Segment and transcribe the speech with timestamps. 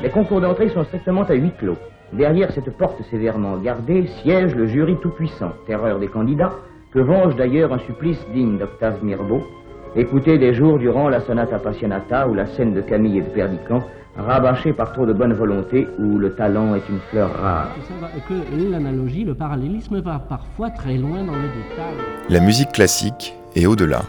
[0.00, 1.76] Les concours d'entrée sont strictement à huis clos.
[2.12, 6.52] Derrière cette porte sévèrement gardée siège le jury tout-puissant, terreur des candidats,
[6.92, 9.42] que venge d'ailleurs un supplice digne d'Octave Mirbeau.
[9.96, 13.82] Écoutez des jours durant la sonate appassionata ou la scène de Camille et de Perdican,
[14.16, 17.74] rabâchée par trop de bonne volonté où le talent est une fleur rare.
[18.28, 22.04] Que l'analogie, le parallélisme va parfois très loin dans les détails.
[22.28, 24.02] La musique classique est au-delà.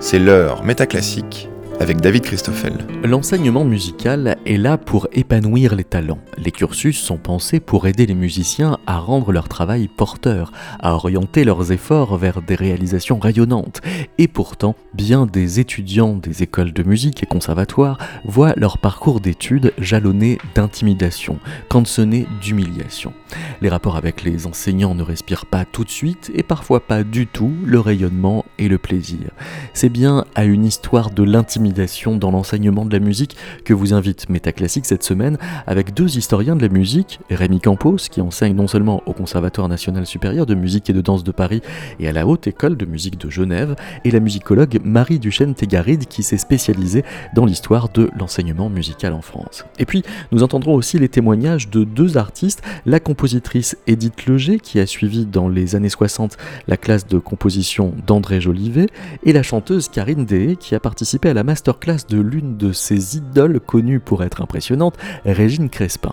[0.00, 1.48] C'est l'heure métaclassique
[1.80, 2.72] avec David Christoffel.
[3.02, 6.18] L'enseignement musical est là pour épanouir les talents.
[6.38, 11.44] Les cursus sont pensés pour aider les musiciens à rendre leur travail porteur, à orienter
[11.44, 13.80] leurs efforts vers des réalisations rayonnantes.
[14.18, 19.72] Et pourtant, bien des étudiants des écoles de musique et conservatoires voient leur parcours d'études
[19.78, 23.12] jalonné d'intimidation, cantonné d'humiliation.
[23.60, 27.26] Les rapports avec les enseignants ne respirent pas tout de suite et parfois pas du
[27.26, 29.30] tout le rayonnement et le plaisir.
[29.72, 34.28] C'est bien à une histoire de l'intimidation dans l'enseignement de la musique que vous invite
[34.28, 39.02] Métaclassique cette semaine avec deux historiens de la musique, Rémi Campos qui enseigne non seulement
[39.06, 41.62] au Conservatoire national supérieur de musique et de danse de Paris
[41.98, 46.06] et à la Haute École de musique de Genève, et la musicologue Marie Duchesne Tégaride
[46.06, 47.04] qui s'est spécialisée
[47.34, 49.64] dans l'histoire de l'enseignement musical en France.
[49.78, 54.78] Et puis nous entendrons aussi les témoignages de deux artistes, la compositrice Edith Leger qui
[54.80, 56.36] a suivi dans les années 60
[56.68, 58.88] la classe de composition d'André Jolivet
[59.22, 63.16] et la chanteuse Karine Dehé qui a participé à la masterclass de l'une de ses
[63.16, 66.12] idoles connues pour être impressionnante, Régine Crespin.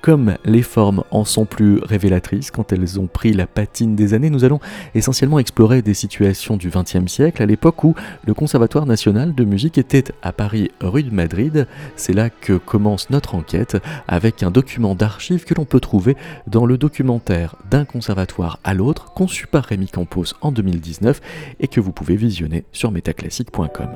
[0.00, 4.30] Comme les formes en sont plus révélatrices quand elles ont pris la patine des années,
[4.30, 4.60] nous allons
[4.94, 7.94] essentiellement explorer des situations du XXe siècle, à l'époque où
[8.26, 11.66] le Conservatoire national de musique était à Paris, rue de Madrid.
[11.96, 13.76] C'est là que commence notre enquête
[14.08, 19.12] avec un document d'archives que l'on peut trouver dans le documentaire D'un conservatoire à l'autre,
[19.12, 21.20] conçu par Rémi Campos en 2019
[21.60, 23.88] et que vous pouvez visionner sur metaclassique.com.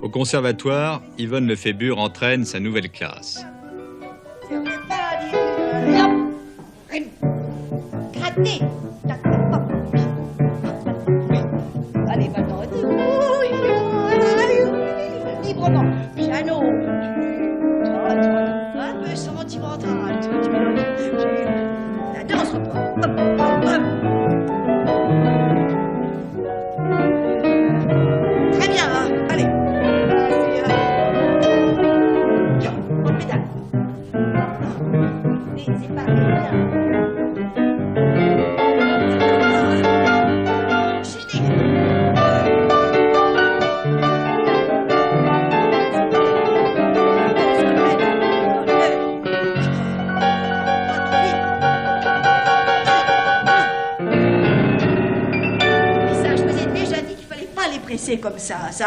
[0.00, 3.44] Au conservatoire, Yvonne Lefébure entraîne sa nouvelle classe.
[12.08, 12.92] Allez, maintenant, librement.
[15.42, 15.82] Piano.
[15.82, 16.11] Un
[58.18, 58.86] comme ça, ça.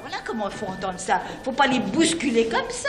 [0.00, 1.20] Voilà comment il faut entendre ça.
[1.44, 2.88] Faut pas les bousculer comme ça.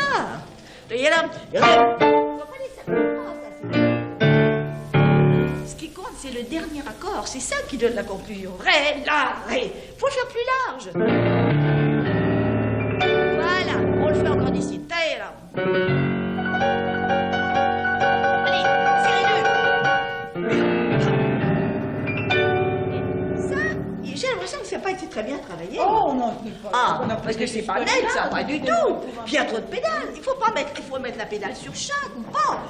[5.66, 7.28] Ce qui compte, c'est le dernier accord.
[7.28, 8.52] C'est ça qui donne la conclusion.
[8.60, 9.72] Ré, la, ré.
[9.98, 11.83] Faut faire plus large.
[26.76, 28.96] Ah, parce que c'est pas net, ça, pas du tout.
[29.26, 30.10] Puis il y a trop de pédales.
[30.16, 32.64] Il faut pas mettre, il faut mettre la pédale sur chaque, ou pas.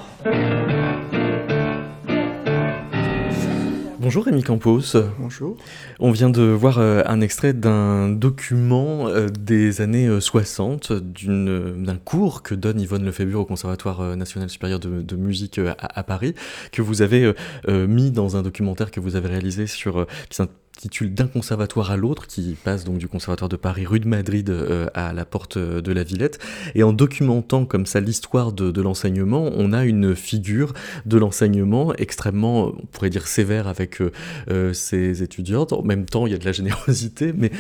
[3.99, 4.97] Bonjour Rémi Campos.
[5.17, 5.55] Bonjour.
[6.01, 11.95] On vient de voir euh, un extrait d'un document euh, des années 60 euh, d'un
[11.95, 16.35] cours que donne Yvonne Lefébure au Conservatoire national supérieur de, musique à, Paris,
[16.73, 17.33] que vous avez
[17.69, 20.35] mis dans un documentaire que vous avez réalisé sur qui
[20.77, 24.49] titule D'un conservatoire à l'autre, qui passe donc du conservatoire de Paris, rue de Madrid,
[24.49, 26.39] euh, à la porte de la Villette.
[26.75, 30.73] Et en documentant comme ça l'histoire de, l'enseignement, on a une figure
[31.05, 34.11] de l'enseignement extrêmement, on pourrait dire sévère avec euh,
[34.49, 35.73] euh, ses étudiantes.
[35.73, 37.51] En même temps, il y a de la générosité, mais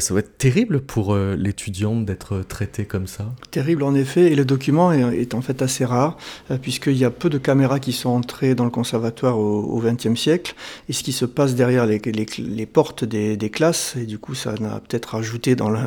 [0.00, 3.26] ça va être terrible pour l'étudiante d'être traitée comme ça.
[3.50, 6.16] Terrible en effet, et le document est, en fait assez rare,
[6.62, 10.54] puisqu'il y a peu de caméras qui sont entrées dans le conservatoire au XXe siècle,
[10.88, 14.80] et ce qui se passe derrière les portes des, classes, et du coup ça n'a
[14.80, 15.78] peut-être ajouté dans le,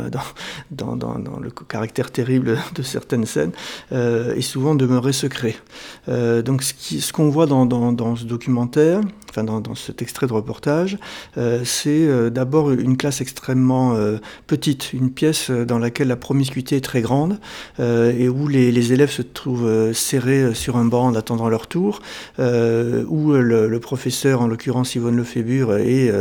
[1.68, 3.52] caractère terrible de certaines scènes,
[3.92, 5.56] euh, est souvent demeuré secret.
[6.10, 10.98] Euh, donc ce qu'on voit dans, ce documentaire, enfin dans, cet extrait de reportage,
[11.38, 13.96] euh, c'est euh, d'abord une classe extrêmement
[14.48, 17.40] petite, une pièce dans laquelle la promiscuité est très grande
[17.80, 22.02] et où les, les, élèves se trouvent serrés sur un banc en attendant leur tour,
[22.40, 26.12] où le, professeur, en l'occurrence Yvonne Lefébure, est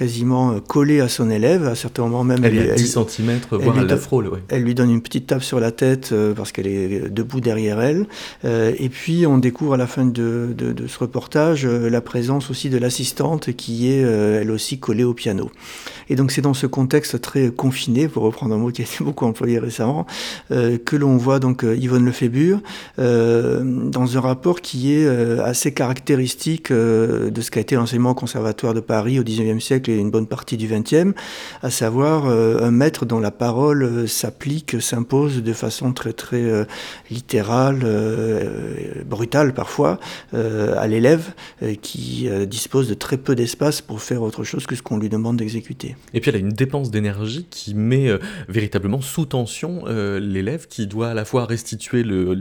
[0.00, 2.44] quasiment collé à son élève, à certains moments même...
[2.44, 4.30] Elle, est à 10 cm, voire à la frôle.
[4.48, 8.06] Elle lui donne une petite tape sur la tête parce qu'elle est debout derrière elle.
[8.44, 12.70] et puis on découvre à la fin de, de, de ce reportage la présence aussi
[12.70, 15.50] de l'assistante qui est euh, elle aussi collée au piano.
[16.08, 19.04] Et donc c'est dans ce contexte très confiné, pour reprendre un mot qui a été
[19.04, 20.06] beaucoup employé récemment,
[20.50, 22.60] euh, que l'on voit donc euh, Yvonne Lefébure
[22.98, 25.06] dans un rapport qui est
[25.40, 30.10] assez caractéristique de ce qu'a été l'enseignement au conservatoire de Paris au XIXe siècle une
[30.10, 31.14] bonne partie du XXe,
[31.62, 36.66] à savoir un maître dont la parole s'applique, s'impose de façon très très
[37.10, 37.84] littérale,
[39.06, 39.98] brutale parfois,
[40.32, 41.32] à l'élève
[41.82, 45.36] qui dispose de très peu d'espace pour faire autre chose que ce qu'on lui demande
[45.36, 45.96] d'exécuter.
[46.14, 50.66] Et puis elle a une dépense d'énergie qui met euh, véritablement sous tension euh, l'élève
[50.68, 52.34] qui doit à la fois restituer le,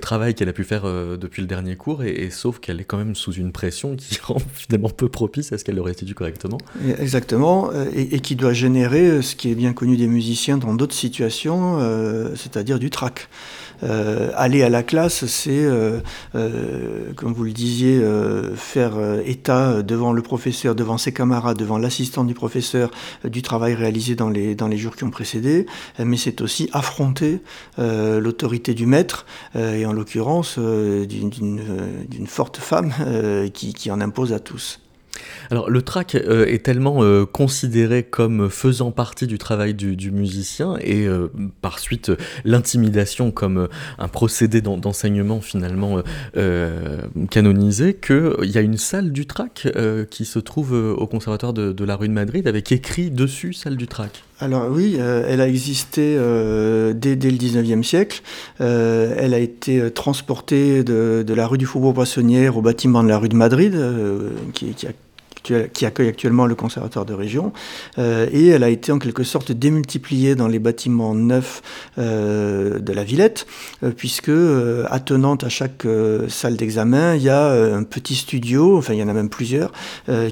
[0.00, 2.98] travail qu'elle a pu faire euh, depuis le dernier cours, et, sauf qu'elle est quand
[2.98, 6.51] même sous une pression qui rend finalement peu propice à ce qu'elle le restitue correctement.
[6.98, 10.94] Exactement, et, et, qui doit générer ce qui est bien connu des musiciens dans d'autres
[10.94, 11.78] situations,
[12.34, 13.28] c'est-à-dire du trac.
[13.82, 15.98] Euh, aller à la classe, c'est, euh,
[16.34, 18.00] euh, comme vous le disiez,
[18.56, 18.92] faire
[19.24, 22.90] état devant le professeur, devant ses camarades, devant l'assistant du professeur
[23.24, 25.66] du travail réalisé dans les, jours qui ont précédé,
[25.98, 27.40] mais c'est aussi affronter
[27.78, 32.92] l'autorité du maître, et en l'occurrence d'une forte femme
[33.52, 34.81] qui en impose à tous.
[35.50, 40.76] Alors le track euh, est tellement euh, considéré comme faisant partie du travail du, musicien
[40.80, 41.28] et euh,
[41.60, 42.12] par suite
[42.44, 43.68] l'intimidation comme
[43.98, 46.02] un procédé d'enseignement finalement
[47.30, 49.68] canonisé qu'il y a une salle du track
[50.10, 53.86] qui se trouve au conservatoire de, la rue de Madrid avec écrit dessus salle du
[53.86, 54.22] track.
[54.42, 56.16] Alors oui, elle a existé
[56.94, 58.22] dès, dès, le 19e siècle.
[58.58, 63.36] elle a été transportée de, la rue du Faubourg-Poissonnière au bâtiment de la rue de
[63.36, 63.78] Madrid,
[64.52, 64.90] qui a
[65.42, 67.52] qui accueille actuellement le conservatoire de région,
[67.98, 71.62] euh, et elle a été en quelque sorte démultipliée dans les bâtiments neufs
[71.98, 73.46] euh, de la Villette,
[73.82, 74.30] euh, puisque
[74.90, 75.86] attenante à chaque
[76.28, 79.72] salle d'examen, il y a un petit studio, enfin il y en a même plusieurs,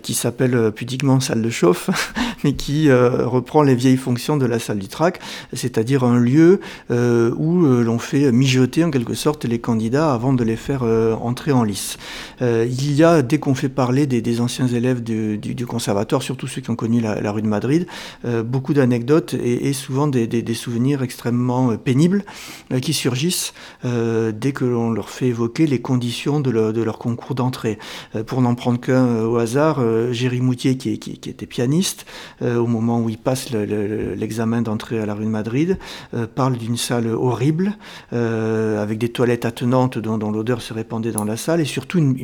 [0.03, 1.91] qui s'appelle pudiquement salle de chauffe,
[2.45, 5.21] mais qui reprend les vieilles fonctions de la salle du trac,
[5.53, 6.61] c'est-à-dire un lieu
[6.91, 11.65] où l'on fait mijoter en quelque sorte les candidats avant de les faire entrer en
[11.65, 11.99] lice.
[12.41, 16.61] il y a, dès qu'on fait parler des, des anciens élèves du, conservatoire, surtout ceux
[16.61, 17.87] qui ont connu la, rue de Madrid,
[18.25, 22.25] euh, beaucoup d'anecdotes et, souvent des, souvenirs extrêmement euh, pénibles
[22.73, 23.53] euh, qui surgissent
[23.83, 27.79] dès que l'on leur fait évoquer les conditions de, leur concours d'entrée.
[28.27, 29.81] pour n'en prendre qu'un au hasard,
[30.13, 32.07] Géry Moutier, qui, était pianiste,
[32.43, 35.79] au moment où il passe l'examen d'entrée à la rue de Madrid,
[36.35, 37.77] parle d'une salle horrible,
[38.13, 42.17] avec des toilettes attenantes dont, l'odeur se répandait dans la salle, et surtout une,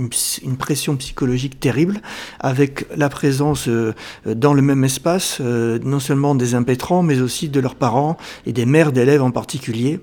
[0.42, 2.00] une pression psychologique terrible,
[2.40, 2.65] avec
[2.96, 3.94] la présence euh,
[4.26, 8.16] dans le même espace euh, non seulement des impétrants, mais aussi de leurs parents
[8.46, 10.00] et des mères d'élèves en particulier.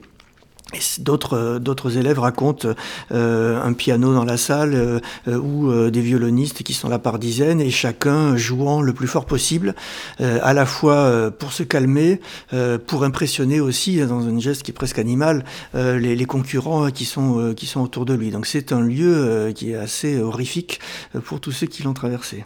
[1.00, 2.70] D'autres, euh, d'autres élèves racontent
[3.12, 8.36] un piano dans la salle ou des violonistes qui sont là par dizaines et chacun
[8.36, 9.76] jouant le plus fort possible,
[10.20, 12.20] à la fois pour se calmer,
[12.88, 15.44] pour impressionner aussi, dans un geste qui est presque animal,
[15.74, 18.32] les, concurrents qui sont, qui sont autour de lui.
[18.32, 20.80] Donc c'est un lieu qui est assez horrifique
[21.26, 22.46] pour tous ceux qui l'ont traversé.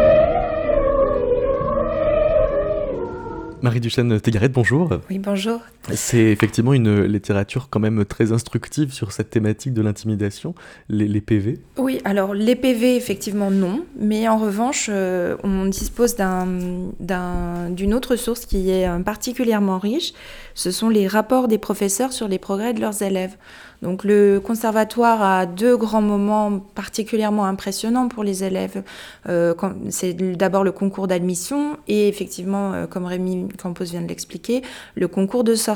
[3.61, 4.89] Marie Duchesne Tégaret, bonjour.
[5.09, 5.59] Oui, bonjour.
[5.89, 10.53] C'est effectivement une littérature quand même très instructive sur cette thématique de l'intimidation,
[10.89, 11.59] les, PV.
[11.77, 13.83] Oui, alors les PV, effectivement, non.
[13.99, 20.13] Mais en revanche, euh, on dispose d'une autre source qui est euh, particulièrement riche.
[20.53, 23.35] Ce sont les rapports des professeurs sur les progrès de leurs élèves.
[23.81, 28.83] Donc le conservatoire a deux grands moments particulièrement impressionnants pour les élèves.
[29.27, 29.55] Euh,
[29.89, 34.61] c'est d'abord le concours d'admission et effectivement, comme Rémi Campos vient de l'expliquer,
[34.93, 35.70] le concours de sortie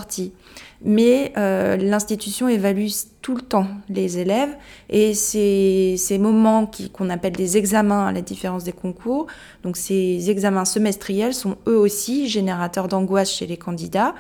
[0.84, 2.88] mais euh, l'institution évalue
[3.22, 4.56] tout le temps les élèves
[4.90, 9.26] et ces, moments qu'on appelle des examens à la différence des concours,
[9.64, 14.14] donc ces examens semestriels sont eux aussi générateurs d'angoisse chez les candidats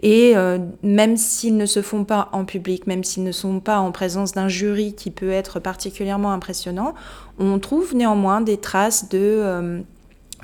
[0.00, 3.78] et euh, même s'ils ne se font pas en public, même s'ils ne sont pas
[3.78, 6.94] en présence d'un jury qui peut être particulièrement impressionnant,
[7.38, 9.80] on trouve néanmoins des traces de, euh,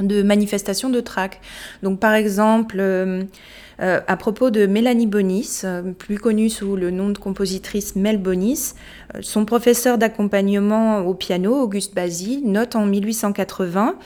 [0.00, 1.40] manifestations de trac.
[1.84, 2.80] Donc par exemple,
[3.78, 8.74] à propos de Mélanie Bonis, euh, plus connue sous le nom de compositrice Mel Bonis.
[9.14, 13.96] Euh, son professeur d'accompagnement au piano, Auguste Basile, note en 1880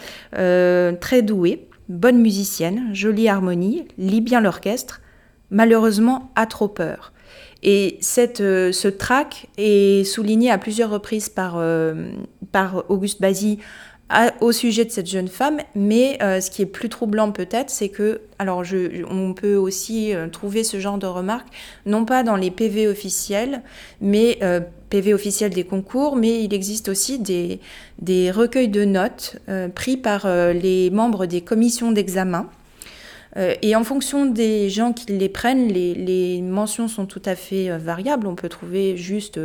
[1.00, 5.00] très douée, bonne musicienne, jolie harmonie, lit bien l'orchestre,
[5.50, 7.12] malheureusement a trop peur.
[7.62, 11.62] Et cette, ce trac est souligné à plusieurs reprises par,
[12.50, 13.58] par Auguste Basile
[14.40, 17.88] au sujet de cette jeune femme, mais euh, ce qui est plus troublant peut-être, c'est
[17.88, 18.62] que, alors
[19.08, 21.48] on peut aussi euh, trouver ce genre de remarques,
[21.86, 23.62] non pas dans les PV officiels,
[24.00, 27.60] mais euh, PV officiels des concours, mais il existe aussi des,
[28.00, 29.36] des recueils de notes
[29.74, 32.46] pris par les membres des commissions d'examen.
[33.36, 38.26] et en fonction des gens qui les prennent, les mentions sont tout à fait variables.
[38.26, 39.40] On peut trouver juste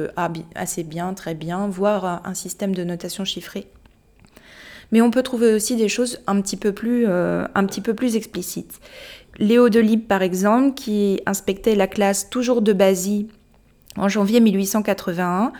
[0.53, 3.67] assez bien, très bien, voire un système de notation chiffrée
[4.91, 7.46] mais on peut trouver aussi des choses un petit peu plus, euh,
[8.15, 8.79] explicites.
[9.39, 13.27] Léo Delibes, par exemple, qui inspectait la classe toujours de Basy
[13.96, 15.51] en janvier 1881,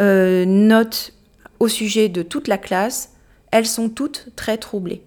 [0.00, 1.12] euh, note
[1.58, 3.12] au sujet de toute la classe,
[3.50, 5.02] elles sont toutes très troublées.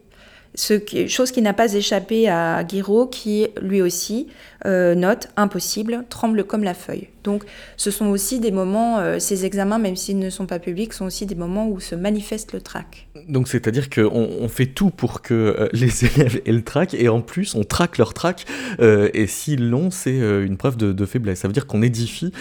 [0.56, 4.28] Ce qui, chose qui n'a pas échappé à Guiraud, qui lui aussi
[4.66, 7.08] euh, note impossible, tremble comme la feuille.
[7.24, 7.44] Donc
[7.78, 11.06] ce sont aussi des moments, euh, ces examens, même s'ils ne sont pas publics, sont
[11.06, 13.08] aussi des moments où se manifeste le trac.
[13.30, 17.08] Donc c'est-à-dire qu'on on fait tout pour que euh, les élèves aient le trac, et
[17.08, 18.46] en plus on traque leur trac,
[18.80, 21.40] et s'ils l'ont, c'est une preuve de, faiblesse.
[21.40, 22.32] Ça veut dire qu'on édifie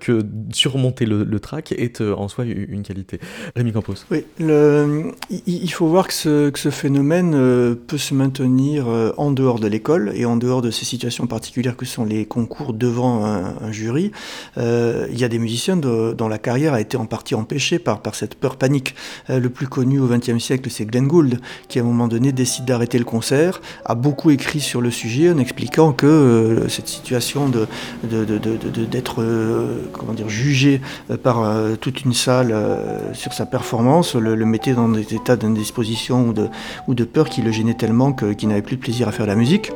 [0.00, 3.18] que surmonter le, trac est en soi une qualité.
[3.56, 3.94] Rémi Campos.
[4.10, 5.12] Oui, le,
[5.46, 7.34] il faut voir que ce, que ce phénomène
[7.86, 11.86] peut se maintenir en dehors de l'école et en dehors de ces situations particulières que
[11.86, 14.12] sont les concours devant un, jury,
[14.58, 18.00] euh, il y a des musiciens dont la carrière a été en partie empêchée par,
[18.14, 18.94] cette peur panique.
[19.30, 22.32] Euh, le plus connu au XXe siècle, c'est Glenn Gould, qui à un moment donné
[22.32, 26.88] décide d'arrêter le concert, a beaucoup écrit sur le sujet en expliquant que euh, cette
[26.88, 27.66] situation de,
[28.90, 29.24] d'être
[29.92, 30.80] comment dire, jugé
[31.22, 31.46] par
[31.80, 32.54] toute une salle
[33.12, 36.48] sur sa performance le, mettait dans des états d'indisposition ou de,
[36.88, 39.34] ou de peur qui le gênait tellement qu'il n'avait plus de plaisir à faire la
[39.34, 39.72] musique.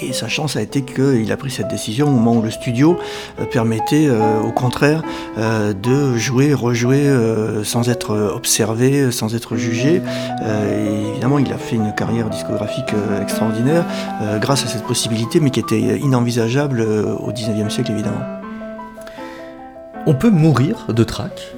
[0.00, 2.96] Et sa chance a été qu'il a pris cette décision au moment où le studio
[3.40, 5.02] euh, permettait euh, au contraire
[5.38, 7.08] euh, de jouer, rejouer
[7.64, 10.00] sans être observé, sans être jugé.
[10.42, 13.84] et évidemment, il a fait une carrière discographique extraordinaire
[14.40, 18.22] grâce à cette possibilité, mais qui était inenvisageable au 19e siècle évidemment.
[20.06, 21.54] On peut mourir de trac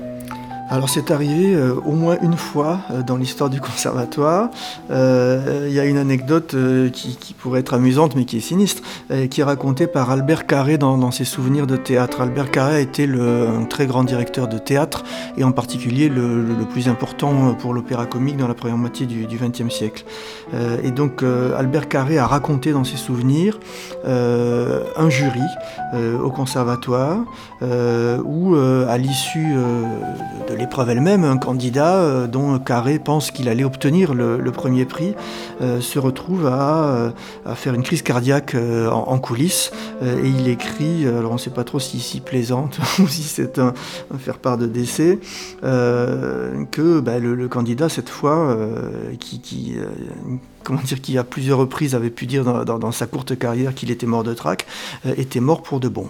[0.71, 4.50] alors c'est arrivé euh, au moins une fois euh, dans l'histoire du conservatoire.
[4.91, 6.55] Euh, il y a une anecdote
[6.93, 8.83] qui, pourrait être amusante mais qui est sinistre,
[9.31, 12.21] qui est racontée par Albert Carré dans, ses souvenirs de théâtre.
[12.21, 15.05] Albert Carré a été un très grand directeur de théâtre
[15.39, 19.73] et en particulier le, plus important pour l'opéra comique dans la première moitié du XXe
[19.75, 20.05] siècle.
[20.83, 23.59] et donc Albert Carré a raconté dans ses souvenirs
[24.05, 25.41] un jury
[26.23, 27.21] au conservatoire
[27.62, 29.55] où à l'issue
[30.49, 35.14] de l'épreuve elle-même, un candidat euh, dont Carré pense qu'il allait obtenir le, premier prix
[35.62, 37.11] euh, se retrouve à, euh,
[37.55, 39.71] faire une crise cardiaque en, coulisses
[40.02, 43.59] et il écrit, alors on ne sait pas trop si si plaisante ou si c'est
[43.59, 43.73] un,
[44.19, 45.19] faire-part de décès,
[45.62, 48.57] que bah, le, candidat cette fois,
[49.19, 49.76] qui,
[50.64, 53.90] comment dire, qui à plusieurs reprises avait pu dire dans, dans sa courte carrière qu'il
[53.90, 54.67] était mort de trac,
[55.17, 56.09] était mort pour de bon.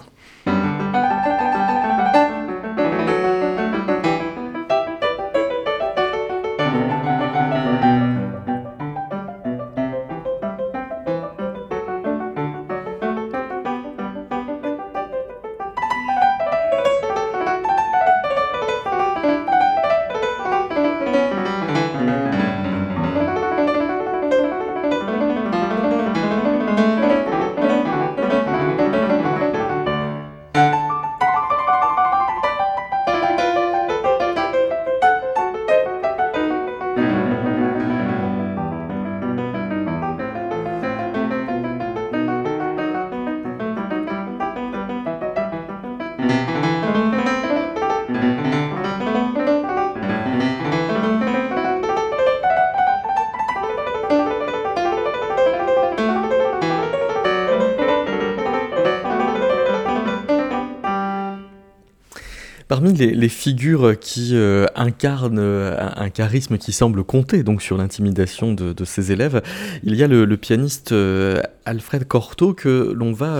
[63.01, 68.85] Les, figures qui euh, incarnent euh, un, charisme qui semble compter donc sur l'intimidation de,
[68.85, 69.41] ses élèves,
[69.83, 73.39] il y a le, pianiste euh, Alfred Cortot que l'on va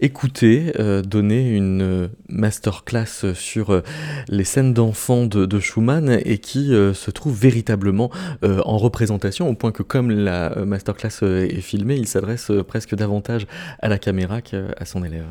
[0.00, 0.72] écouter
[1.04, 3.82] donner une masterclass sur
[4.28, 8.10] les scènes d'enfants de, Schumann et qui se trouve véritablement
[8.42, 13.46] en représentation au point que comme la masterclass est filmée, il s'adresse presque davantage
[13.80, 15.26] à la caméra qu'à son élève.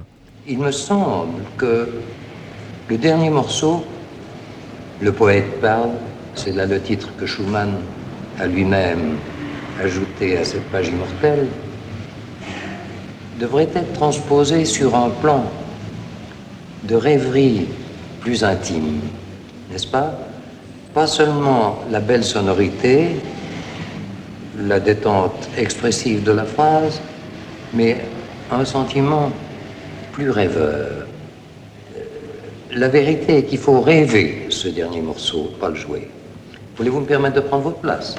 [0.47, 1.87] Il me semble que
[2.89, 3.83] le dernier morceau,
[5.01, 5.91] Le poète parle,
[6.35, 7.73] c'est là le titre que Schumann
[8.39, 9.17] a lui-même
[9.83, 11.47] ajouté à cette page immortelle,
[13.37, 15.43] devrait être transposé sur un plan
[16.83, 17.67] de rêverie
[18.21, 19.01] plus intime,
[19.69, 20.17] n'est-ce pas?
[20.93, 23.17] Pas seulement la belle sonorité,
[24.57, 27.01] la détente expressive de la phrase,
[27.73, 27.97] mais
[28.49, 29.29] un sentiment
[30.13, 31.04] plus rêveur
[32.75, 36.09] la vérité est qu'il faut rêver ce dernier morceau, pas le jouer.
[36.75, 38.15] Voulez-vous me permettre de prendre votre place?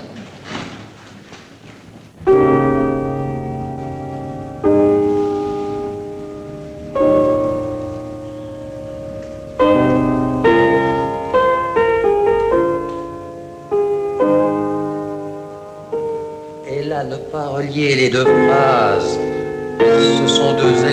[16.67, 19.19] Et là, ne pas relier les deux phrases.
[19.79, 20.85] Ce sont deux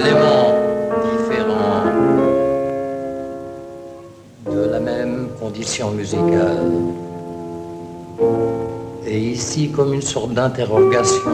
[9.06, 11.32] Et ici, comme une sorte d'interrogation,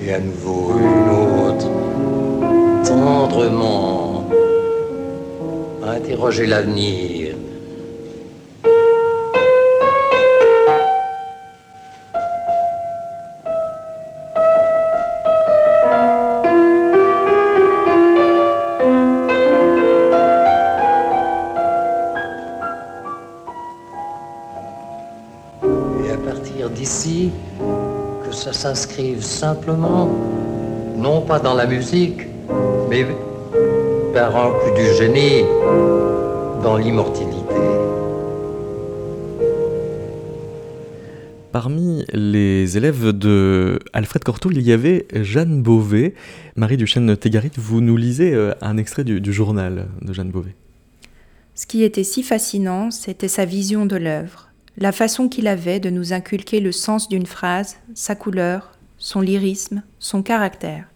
[0.00, 1.08] et à nouveau une
[1.48, 1.68] autre,
[2.86, 4.28] tendrement,
[5.84, 7.25] interroger l'avenir.
[28.52, 30.08] S'inscrivent simplement,
[30.96, 32.22] non pas dans la musique,
[32.88, 33.06] mais
[34.14, 35.42] par un coup du génie
[36.62, 37.36] dans l'immortalité.
[41.52, 46.14] Parmi les élèves de Alfred Cortot, il y avait Jeanne Beauvais.
[46.54, 50.54] Marie Duchesne-Tégarit, vous nous lisez euh, un extrait du, du journal de Jeanne Beauvais.
[51.54, 55.90] Ce qui était si fascinant, c'était sa vision de l'œuvre la façon qu'il avait de
[55.90, 60.86] nous inculquer le sens d'une phrase, sa couleur, son lyrisme, son caractère.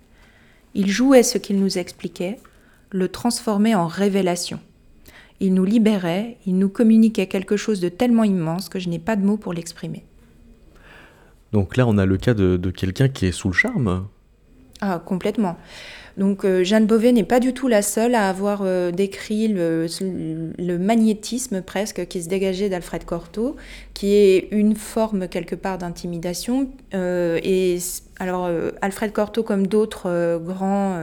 [0.74, 2.38] Il jouait ce qu'il nous expliquait,
[2.90, 4.60] le transformait en révélation.
[5.40, 9.16] Il nous libérait, il nous communiquait quelque chose de tellement immense que je n'ai pas
[9.16, 10.04] de mots pour l'exprimer.
[11.52, 14.06] Donc là, on a le cas de, de quelqu'un qui est sous le charme.
[14.80, 15.56] Ah, complètement.
[16.20, 19.88] Donc euh, Jeanne Beauvais n'est pas du tout la seule à avoir euh, décrit le,
[20.78, 23.56] magnétisme presque qui se dégageait d'Alfred Cortot,
[23.94, 26.68] qui est une forme quelque part d'intimidation.
[26.92, 27.78] Euh, et
[28.18, 28.50] alors
[28.82, 31.02] Alfred Cortot, comme d'autres grands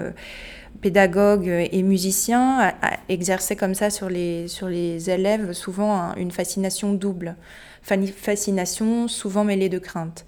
[0.81, 2.75] pédagogues et musiciens,
[3.09, 7.35] exerçait comme ça sur les, sur les élèves souvent une fascination double,
[7.81, 10.27] fascination souvent mêlée de crainte.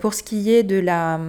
[0.00, 1.20] pour ce qui est de la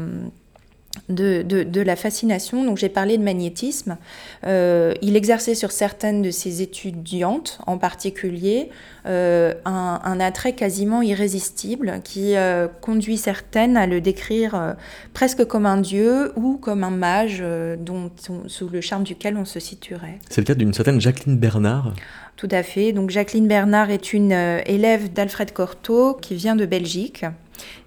[1.09, 2.63] de, de, la fascination.
[2.63, 3.97] Donc j'ai parlé de magnétisme.
[4.45, 8.69] Euh, il exerçait sur certaines de ses étudiantes, en particulier,
[9.05, 14.75] euh, un, attrait quasiment irrésistible qui euh, conduit certaines à le décrire
[15.13, 17.43] presque comme un dieu ou comme un mage
[17.79, 18.11] dont
[18.47, 20.19] sous le charme duquel on se situerait.
[20.29, 21.93] C'est le cas d'une certaine Jacqueline Bernard.
[22.37, 22.91] Tout à fait.
[22.91, 27.25] Donc Jacqueline Bernard est une élève d'Alfred Cortot qui vient de Belgique.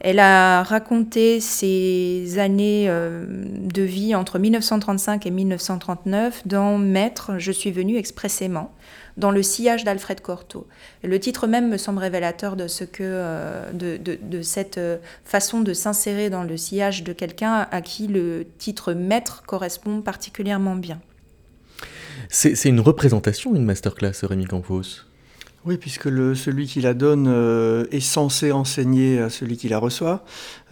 [0.00, 7.52] Elle a raconté ses années euh, de vie entre 1935 et 1939 dans Maître, je
[7.52, 8.72] suis venu expressément,
[9.16, 10.66] dans le sillage d'Alfred Cortot.
[11.02, 15.72] le titre même me semble révélateur de, ce que, euh, de, cette euh, façon de
[15.72, 21.00] s'insérer dans le sillage de quelqu'un à qui le titre Maître correspond particulièrement bien.
[22.28, 25.04] C'est une représentation, une masterclass, Rémi Campos
[25.66, 29.79] oui, puisque le, celui qui la donne euh, est censé enseigner à celui qui la
[29.79, 30.22] reçoit,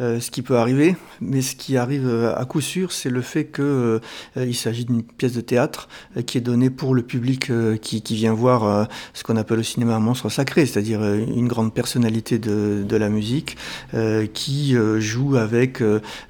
[0.03, 3.23] euh, ce qui peut arriver, mais ce qui arrive euh, à coup sûr, c'est le
[3.23, 4.01] fait qu'il
[4.37, 5.89] il s'agit d'une pièce de théâtre
[6.27, 7.51] qui est donnée pour le public
[7.81, 11.73] qui, qui, vient voir ce qu'on appelle au cinéma un monstre sacré, c'est-à-dire une grande
[11.73, 13.57] personnalité de, de la musique
[14.35, 15.83] qui joue avec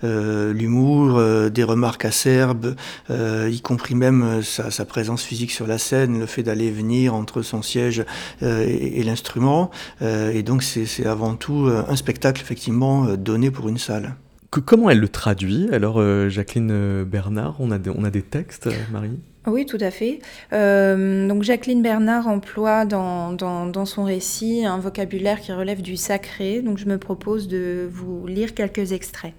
[0.03, 1.21] l'humour,
[1.51, 2.75] des remarques acerbes,
[3.11, 7.43] y compris même sa, sa, présence physique sur la scène, le fait d'aller venir entre
[7.43, 8.05] son siège
[8.53, 9.71] euh, et, l'instrument.
[10.01, 14.15] Euh, et donc c'est avant tout euh, un spectacle effectivement donné pour une salle.
[14.51, 15.69] comment elle le traduit?
[15.73, 19.19] Alors, Jacqueline Bernard, on a, des, on a des textes, Marie?
[19.47, 20.21] Oui, tout à fait.
[20.53, 26.63] donc Jacqueline Bernard emploie dans, dans, dans, son récit un vocabulaire qui relève du sacré,
[26.63, 29.35] donc je me propose de vous lire quelques extraits.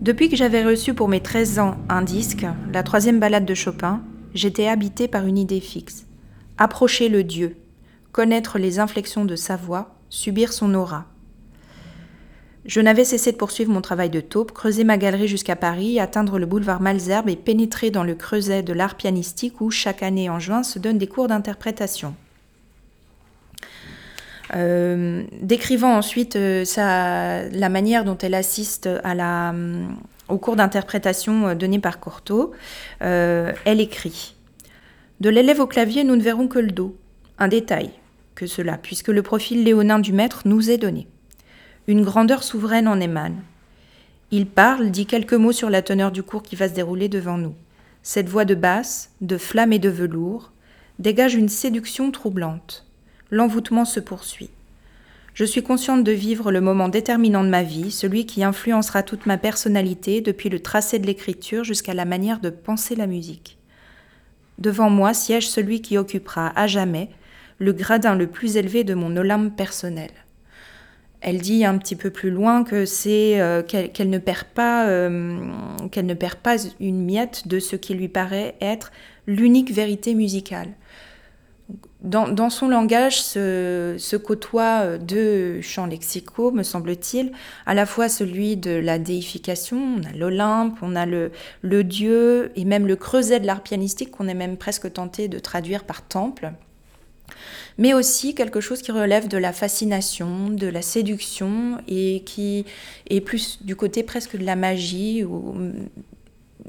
[0.00, 4.02] Depuis que j'avais reçu pour mes 13 ans un disque, la troisième balade de Chopin,
[4.34, 6.03] j'étais habité par une idée fixe.
[6.56, 7.56] Approcher le Dieu,
[8.12, 11.06] connaître les inflexions de sa voix, subir son aura.
[12.64, 16.38] Je n'avais cessé de poursuivre mon travail de taupe, creuser ma galerie jusqu'à Paris, atteindre
[16.38, 20.38] le boulevard Malzerbe et pénétrer dans le creuset de l'art pianistique où, chaque année en
[20.38, 22.14] juin, se donnent des cours d'interprétation.
[24.54, 29.84] Euh, décrivant ensuite euh, la manière dont elle assiste à la, euh,
[30.28, 32.52] au cours d'interprétation donné par Cortot,
[33.00, 34.36] elle écrit
[35.20, 36.96] De l'élève au clavier, nous ne verrons que le dos.
[37.38, 37.90] Un détail
[38.34, 41.06] que cela, puisque le profil léonin du maître nous est donné.
[41.86, 43.42] Une grandeur souveraine en émane.
[44.30, 47.38] Il parle, dit quelques mots sur la teneur du cours qui va se dérouler devant
[47.38, 47.54] nous.
[48.02, 50.50] Cette voix de basse, de flamme et de velours,
[50.98, 52.84] dégage une séduction troublante
[53.34, 54.50] l'envoûtement se poursuit.
[55.34, 59.26] Je suis consciente de vivre le moment déterminant de ma vie, celui qui influencera toute
[59.26, 63.58] ma personnalité, depuis le tracé de l'écriture jusqu'à la manière de penser la musique.
[64.58, 67.10] Devant moi siège celui qui occupera à jamais
[67.58, 70.10] le gradin le plus élevé de mon Olympe personnel.
[71.20, 75.38] Elle dit un petit peu plus loin que c'est euh, qu'elle ne perd pas euh,
[75.90, 78.92] qu'elle ne perd pas une miette de ce qui lui paraît être
[79.26, 80.68] l'unique vérité musicale
[82.04, 87.32] dans, son langage se, côtoient euh, deux champs lexicaux, me semble-t-il,
[87.64, 92.52] à la fois celui de la déification, on a l'Olympe, on a le, le dieu,
[92.56, 96.02] et même le creuset de l'art pianistique qu'on est même presque tenté de traduire par
[96.02, 96.52] temple,
[97.78, 102.66] mais aussi quelque chose qui relève de la fascination, de la séduction, et qui
[103.08, 105.56] est plus du côté presque de la magie ou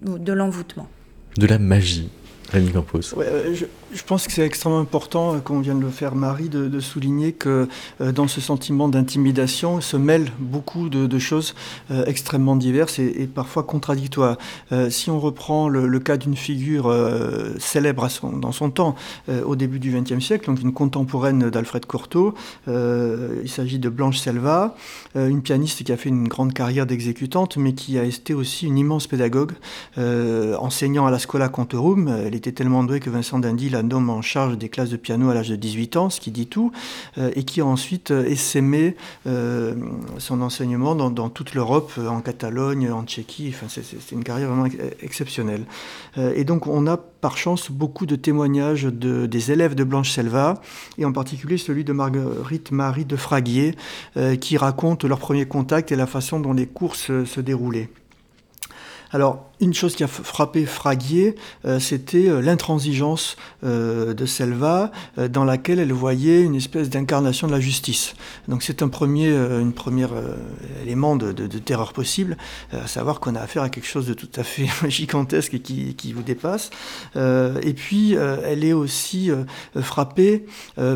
[0.02, 0.88] de l'envoûtement.
[1.38, 2.10] De la magie.
[2.52, 3.16] Rémi Campos.
[3.16, 6.50] Ouais, je, je pense que c'est extrêmement important, comme euh, vient de le faire Marie,
[6.50, 7.68] de, souligner que
[8.02, 11.56] euh, dans ce sentiment d'intimidation se mêlent beaucoup de, choses
[11.92, 14.38] euh, extrêmement diverses et, parfois contradictoires.
[14.90, 16.94] si on reprend le, cas d'une figure
[17.58, 18.96] célèbre dans son temps,
[19.46, 22.34] au début du XXe siècle, donc une contemporaine d'Alfred Cortot,
[22.68, 24.76] il s'agit de Blanche Selva,
[25.16, 28.78] une pianiste qui a fait une grande carrière d'exécutante, mais qui a été aussi une
[28.78, 29.54] immense pédagogue,
[29.98, 32.14] enseignant à la Scola Cantorum.
[32.26, 35.30] Elle était tellement douée que Vincent Dindy l'a homme en charge des classes de piano
[35.30, 36.72] à l'âge de 18 ans, ce qui dit tout,
[37.18, 38.96] euh, et qui a ensuite euh, essaimé
[39.28, 39.76] euh,
[40.18, 43.54] son enseignement dans, toute l'Europe, en Catalogne, en Tchéquie.
[43.54, 44.70] Enfin, c'est une carrière vraiment
[45.02, 45.66] exceptionnelle.
[46.18, 50.62] et donc, on a par chance beaucoup de témoignages de, des élèves de Blanche Selva,
[50.98, 53.76] et en particulier celui de Marguerite Marie de Fraguier,
[54.40, 57.90] qui raconte leur premier contact et la façon dont les cours se déroulaient.
[59.12, 64.92] Alors, une chose qui a frappé Fraguier, euh, c'était euh, l'intransigeance euh, de Selva,
[65.30, 68.16] dans laquelle elle voyait une espèce d'incarnation de la justice.
[68.48, 70.12] Donc c'est un premier, une première
[70.84, 72.38] élément de, terreur possible,
[72.72, 76.14] à savoir qu'on a affaire à quelque chose de tout à fait gigantesque et qui,
[76.14, 76.70] vous dépasse.
[77.16, 79.32] et puis, elle est aussi
[79.82, 80.46] frappée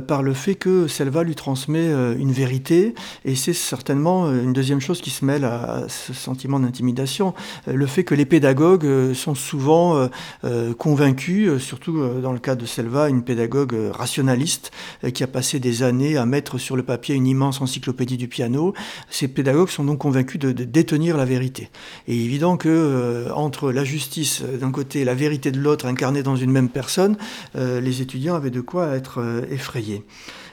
[0.08, 2.94] par le fait que Selva lui transmet une vérité,
[3.26, 7.34] et c'est certainement une deuxième chose qui se mêle à, ce sentiment d'intimidation,
[7.68, 10.08] le fait que les pédagogues pédagogues euh, sont souvent euh,
[10.44, 14.72] euh, convaincus, surtout dans le cas de Selva, une pédagogue rationaliste
[15.14, 18.74] qui a passé des années à mettre sur le papier une immense encyclopédie du piano.
[19.12, 21.70] Ces pédagogues sont donc convaincus de, détenir la vérité.
[22.08, 26.36] Et évident que entre la justice d'un côté et la vérité de l'autre incarnée dans
[26.36, 27.18] une même personne,
[27.56, 30.04] les étudiants avaient de quoi être effrayés.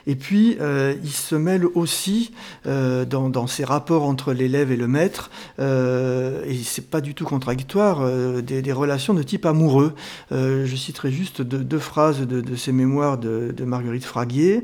[0.07, 2.31] Et puis, euh, il se mêle aussi
[2.65, 7.25] euh, dans, ses rapports entre l'élève et le maître, euh, et c'est pas du tout
[7.25, 8.09] contradictoire,
[8.41, 9.93] des, relations de type amoureux.
[10.31, 14.63] je citerai juste deux, phrases de, de, ces mémoires de, de Marguerite Fraguier.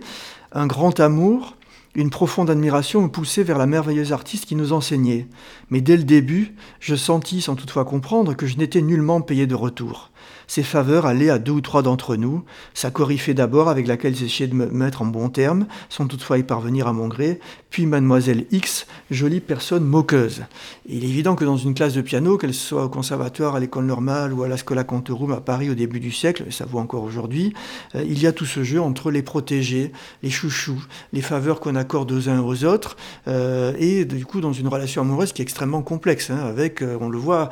[0.53, 1.57] Un grand amour,
[1.95, 5.27] une profonde admiration me poussait vers la merveilleuse artiste qui nous enseignait.
[5.69, 9.55] Mais dès le début, je sentis, sans toutefois comprendre, que je n'étais nullement payé de
[9.55, 10.11] retour.
[10.47, 14.47] Ses faveurs allaient à deux ou trois d'entre nous, sa coryphée d'abord avec laquelle j'essayais
[14.47, 18.45] de me mettre en bon terme, sans toutefois y parvenir à mon gré, puis mademoiselle
[18.51, 20.43] X, jolie personne moqueuse.
[20.87, 23.85] il est évident que dans une classe de piano, qu'elle soit au conservatoire, à l'école
[23.85, 27.03] normale ou à la Scola Contorum à Paris au début du siècle, ça vaut encore
[27.03, 27.53] aujourd'hui,
[27.95, 31.75] euh, il y a tout ce jeu entre les protégés, les chouchous, les faveurs qu'on
[31.75, 32.95] accorde aux uns aux autres,
[33.27, 36.97] euh, et du coup dans une relation amoureuse qui est extrêmement complexe, hein, avec, euh,
[37.01, 37.49] on le voit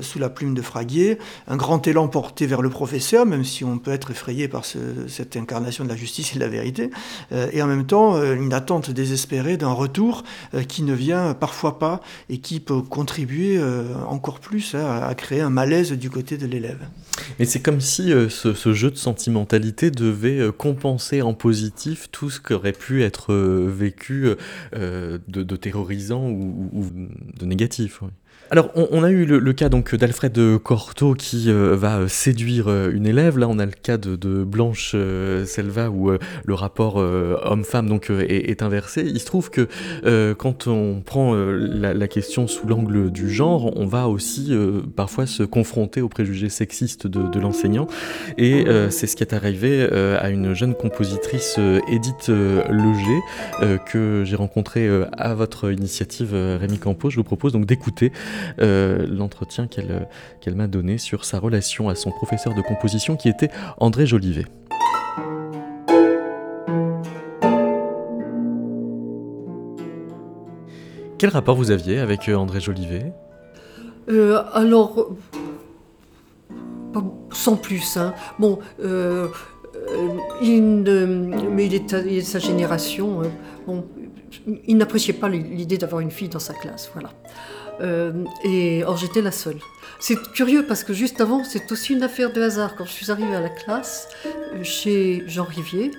[0.00, 3.78] sous la plume de Fraguier, un grand élan emporté vers le professeur, même si on
[3.78, 6.90] peut être effrayé par cette incarnation de la justice et de la vérité,
[7.52, 10.22] et en même temps une attente désespérée d'un retour
[10.68, 13.58] qui ne vient parfois pas et qui peut contribuer
[14.06, 16.80] encore plus à créer un malaise du côté de l'élève.
[17.38, 22.72] Et c'est comme si ce, jeu de sentimentalité devait compenser en positif tout ce qu'aurait
[22.72, 24.28] pu être vécu
[24.74, 26.90] de, terrorisant ou,
[27.38, 28.02] de négatif.
[28.52, 32.92] Alors, on, a eu le, cas donc d'Alfred Cortot qui euh, va euh, séduire euh,
[32.92, 33.38] une élève.
[33.38, 34.94] Là, on a le cas de, Blanche
[35.46, 39.04] Selva où le rapport homme-femme donc est, inversé.
[39.06, 39.68] Il se trouve que
[40.34, 44.54] quand on prend la, question sous l'angle du genre, on va aussi
[44.96, 47.86] parfois se confronter aux préjugés sexistes de, l'enseignant.
[48.36, 54.88] Et c'est ce qui est arrivé à une jeune compositrice, Edith Leger, que j'ai rencontrée
[55.12, 57.10] à votre initiative, Rémi Campos.
[57.10, 58.12] Je vous propose donc d'écouter
[58.60, 60.08] euh, l'entretien qu'elle
[60.40, 64.46] qu'elle m'a donné sur sa relation à son professeur de composition qui était André Jolivet.
[71.18, 73.12] Quel rapport vous aviez avec euh, André Jolivet?
[74.08, 75.12] Euh, Alors,
[77.30, 77.96] sans plus.
[77.96, 78.12] Hein.
[78.40, 78.58] Bon,
[80.42, 80.62] il,
[81.50, 83.22] mais il est, de sa génération.
[83.22, 83.30] Hein.
[83.66, 83.84] Bon,
[84.66, 86.90] il n'appréciait pas l'idée d'avoir une fille dans sa classe.
[86.92, 87.10] Voilà.
[87.82, 88.12] Euh,
[88.44, 89.58] et or j'étais la seule.
[89.98, 92.76] C'est curieux parce que juste avant, c'est aussi une affaire de hasard.
[92.76, 95.90] Quand je suis arrivée à la classe, euh, chez Jean Rivier,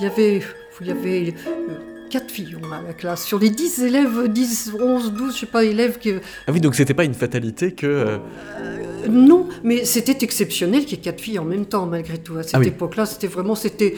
[0.00, 0.42] il y avait,
[0.80, 1.74] il y avait euh,
[2.10, 3.24] quatre filles à la classe.
[3.24, 6.12] Sur les 10 élèves, 10, 11, 12, je sais pas, élèves qui...
[6.46, 8.18] Ah oui, donc c'était pas une fatalité que...
[9.08, 12.36] non, mais c'était exceptionnel qu'il y ait quatre filles en même temps, malgré tout.
[12.36, 13.96] À cette ah époque-là, c'était vraiment c'était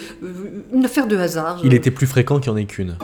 [0.73, 1.61] une affaire de hasard.
[1.65, 2.97] Il était plus fréquent qu'il n'y en ait qu'une.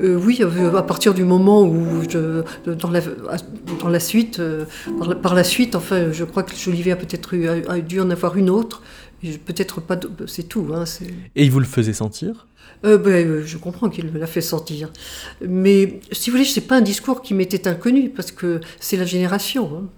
[0.00, 3.00] Euh, oui, euh, à partir du moment où, je, dans, la,
[3.80, 4.64] dans la suite, euh,
[5.22, 7.34] par, la, suite, enfin, je crois que Jolivet a peut-être
[7.68, 8.82] a, dû en avoir une autre.
[9.46, 10.68] Peut-être pas, c'est tout.
[10.74, 10.84] Hein,
[11.34, 12.46] Et il vous le faisait sentir?
[12.82, 14.90] Ben, Je comprends qu'il me l'a fait sentir.
[15.46, 18.98] Mais si vous voulez, ce n'est pas un discours qui m'était inconnu, parce que c'est
[18.98, 19.70] la génération.
[19.74, 19.88] Hein.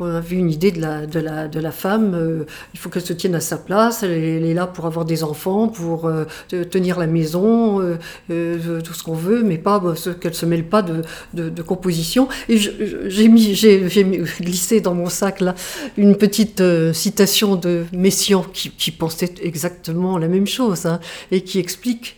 [0.00, 3.04] On avait une idée de la, de la, de la femme, euh, il faut qu'elle
[3.04, 6.98] se tienne à sa place, elle, est là pour avoir des enfants, pour euh, tenir
[6.98, 7.80] la maison,
[8.28, 9.80] euh, tout ce qu'on veut, mais pas
[10.20, 11.02] qu'elle se mêle pas de,
[11.32, 12.26] de, composition.
[12.48, 13.28] Et j'ai
[14.40, 15.54] glissé dans mon sac là
[15.96, 16.60] une petite
[16.92, 20.98] citation de Messiaen qui, qui, pensait exactement la même chose hein,
[21.30, 22.16] et qui explique,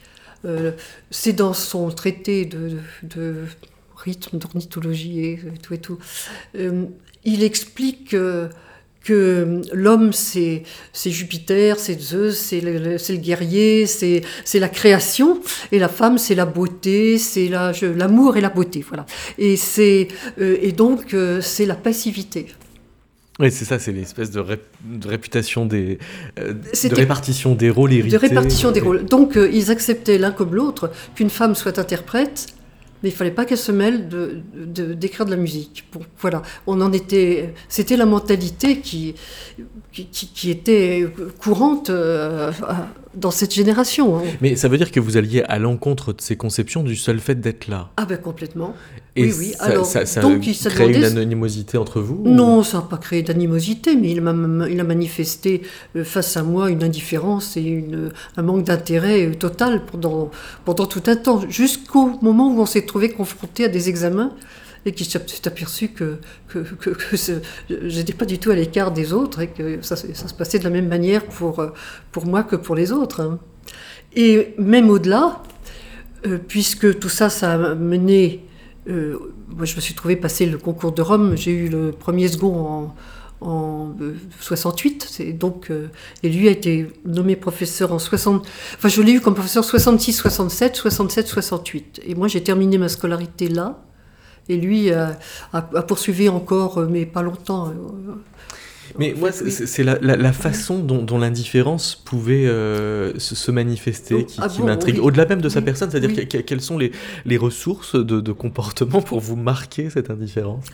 [1.11, 3.45] c'est dans son traité de, de
[3.97, 5.99] rythme, d'ornithologie et tout et tout
[7.27, 8.49] il explique que,
[9.73, 10.63] l'homme, c'est
[11.05, 14.23] Jupiter, c'est Zeus, c'est le, guerrier, c'est
[14.55, 19.05] la création, et la femme, c'est la beauté, c'est l'amour et la beauté, voilà.
[19.39, 22.47] Et, euh, et donc, euh, c'est la passivité.
[23.39, 24.43] Oui, c'est ça, c'est l'espèce de,
[25.05, 25.99] réputation des,
[26.39, 28.17] euh, de répartition des rôles hérités.
[28.17, 29.05] De répartition des rôles.
[29.05, 32.56] Donc, ils acceptaient l'un comme l'autre qu'une femme soit interprète
[33.03, 34.43] mais il fallait pas qu'elle se mêle de,
[34.95, 35.85] d'écrire de, la musique.
[36.19, 39.15] voilà, on en était, c'était la mentalité qui,
[39.93, 41.07] qui, était
[41.41, 42.53] courante euh,
[43.17, 44.19] dans cette génération.
[44.19, 44.23] Hein.
[44.41, 47.41] Mais ça veut dire que vous alliez à l'encontre de ces conceptions du seul fait
[47.41, 47.91] d'être là.
[47.97, 48.75] Ah ben complètement.
[49.17, 49.53] Et oui, oui.
[49.59, 52.99] Ça, Alors, ça, ça donc, il créé une animosité entre vous Non, ça n'a pas
[52.99, 54.35] créé d'animosité, mais il, a,
[54.69, 55.63] il a manifesté
[55.97, 60.31] euh, face à moi une indifférence et une, un manque d'intérêt euh, total pendant,
[60.65, 64.33] pendant tout un temps, jusqu'au moment où on s'est trouvé confronté à des examens
[64.87, 66.19] et qui s'est aperçu que,
[66.49, 67.17] que, que,
[67.69, 70.71] j'étais pas du tout à l'écart des autres et que ça, se passait de la
[70.71, 71.63] même manière pour,
[72.13, 73.21] pour moi que pour les autres.
[73.21, 73.39] Hein.
[74.15, 75.43] Et même au-delà,
[76.27, 78.45] euh, puisque tout ça, ça a mené.
[78.89, 79.19] Euh,
[79.49, 82.95] moi, je me suis trouvé passer le concours de Rome, j'ai eu le premier second
[83.41, 83.95] en, en
[84.41, 85.71] 68, euh, donc,
[86.23, 88.47] et lui a été nommé professeur en 60.
[88.77, 92.01] Enfin, je l'ai eu comme professeur 66, 67, 67, 68.
[92.07, 93.83] Et moi, j'ai terminé ma scolarité là.
[94.49, 95.19] Et lui a,
[95.87, 97.69] poursuivi encore, euh, mais pas longtemps.
[97.69, 97.73] Euh,
[98.99, 105.01] mais moi, c'est la, façon dont, l'indifférence pouvait euh, se, manifester qui, ah m'intrigue.
[105.01, 106.93] Au-delà même de sa personne, c'est-à-dire quelles sont les,
[107.25, 110.67] les ressources de, de, comportement pour vous marquer cette indifférence?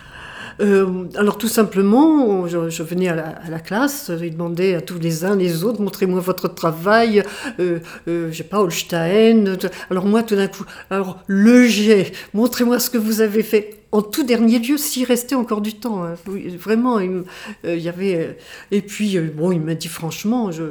[0.60, 3.14] Euh, alors tout simplement, je, venais à
[3.48, 7.22] la, classe, je demandais à tous les uns les autres, montrez-moi votre travail,
[7.60, 9.56] euh, euh, je sais pas, Holstein.
[9.90, 13.78] Alors moi tout d'un coup, alors le jet, montrez-moi ce que vous avez fait.
[13.92, 16.14] En tout dernier lieu, s'il restait encore du temps, hein.
[16.58, 17.24] vraiment, il,
[17.64, 18.38] y avait.
[18.70, 20.64] Et puis bon, il m'a dit franchement, je,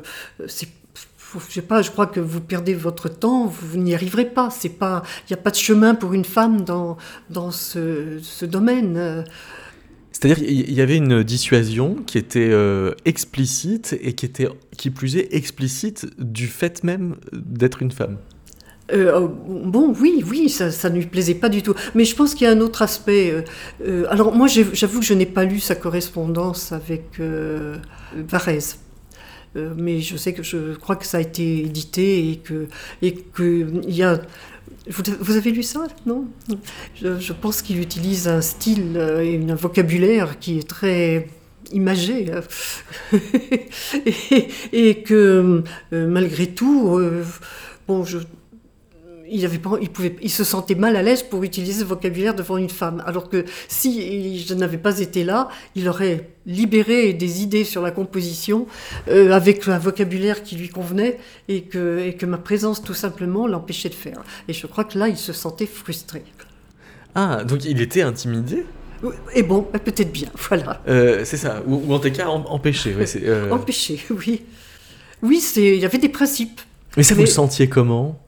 [0.47, 0.67] c'est
[1.47, 4.49] sais pas, je crois que vous perdez votre temps, vous n'y arriverez pas.
[4.49, 6.97] C'est pas, il n'y a pas de chemin pour une femme dans
[7.29, 9.23] dans ce domaine.
[10.11, 12.51] C'est-à-dire qu'il y avait une dissuasion qui était
[13.05, 14.47] explicite et qui était,
[14.77, 18.17] qui plus est, explicite du fait même d'être une femme.
[18.93, 21.73] Euh, bon, oui, oui, ça, ne lui plaisait pas du tout.
[21.95, 23.31] Mais je pense qu'il y a un autre aspect.
[23.31, 23.41] Euh,
[23.85, 27.19] euh, alors moi, j'avoue que je n'ai pas lu sa correspondance avec
[28.15, 28.77] Varese.
[29.55, 32.67] mais je sais que je crois que ça a été édité et que
[33.01, 34.21] et que il y a
[34.89, 36.25] vous, avez lu ça Non?
[36.95, 41.27] Je, pense qu'il utilise un style et un vocabulaire qui est très
[41.71, 42.25] imagé
[44.05, 46.99] et, et, que malgré tout,
[47.87, 48.17] bon, je,
[49.31, 52.57] il, avait il, pouvait, il se sentait mal à l'aise pour utiliser ce vocabulaire devant
[52.57, 53.01] une femme.
[53.05, 57.91] Alors que si je n'avais pas été là, il aurait libéré des idées sur la
[57.91, 58.67] composition
[59.07, 61.17] euh, avec un vocabulaire qui lui convenait
[61.47, 64.21] et que, et que ma présence tout simplement l'empêchait de faire.
[64.47, 66.23] Et je crois que là, il se sentait frustré.
[67.15, 68.65] Ah, donc il était intimidé?
[69.33, 70.81] Et bon, bah, peut-être bien, voilà.
[70.87, 72.95] Euh, c'est ça, ou, en tout cas empêché.
[73.23, 74.43] Euh, empêché, oui.
[75.23, 76.61] Oui, il y avait des principes.
[76.97, 78.19] Mais ça, vous le sentiez comment?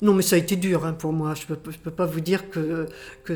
[0.00, 1.34] Non, mais ça a été dur hein, pour moi.
[1.34, 2.86] Je ne peux, peux, pas vous dire que,
[3.24, 3.32] que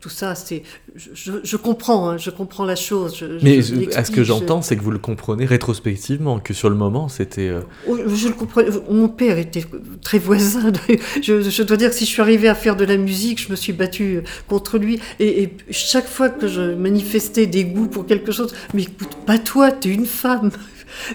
[0.00, 0.62] tout ça, c'est.
[0.96, 3.24] Je, comprends, hein, je comprends la chose.
[3.42, 7.48] mais ce que j'entends, c'est que vous le comprenez rétrospectivement, que sur le moment, c'était.
[7.48, 8.62] Euh, oh, je le comprends.
[8.90, 9.64] Mon père était
[10.02, 10.72] très voisin.
[11.22, 13.56] Je, dois dire que si je suis arrivée à faire de la musique, je me
[13.56, 15.00] suis battue contre lui.
[15.18, 19.70] Et, chaque fois que je manifestais des goûts pour quelque chose, mais écoute, pas toi,
[19.70, 20.50] tu es une femme.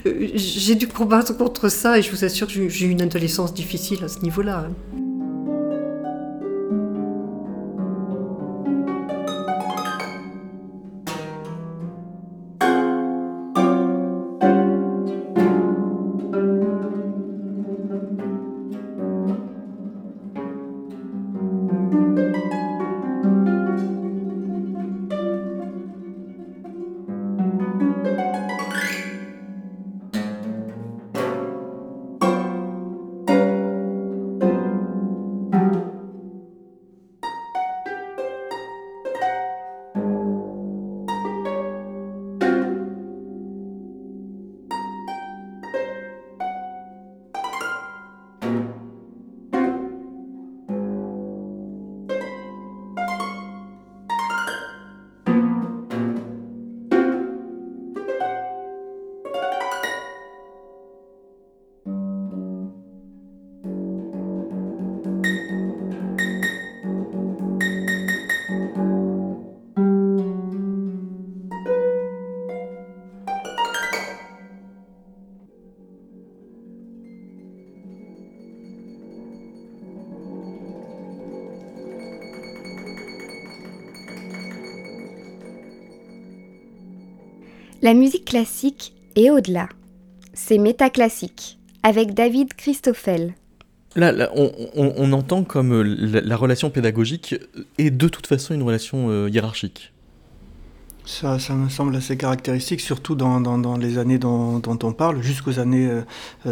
[0.05, 4.03] Euh, j'ai dû combattre contre ça et je vous assure j'ai eu une adolescence difficile
[4.03, 4.69] à ce niveau-là.
[87.86, 89.69] La musique classique est au-delà.
[90.34, 93.36] C'est métaclassique, avec David Christoffel.
[93.95, 97.36] Là, on, entend comme euh, la, relation pédagogique
[97.78, 99.93] est de toute façon une relation euh, hiérarchique.
[101.06, 105.22] Ça, ça, me semble assez caractéristique, surtout dans, dans, les années dont, dont, on parle,
[105.22, 105.88] jusqu'aux années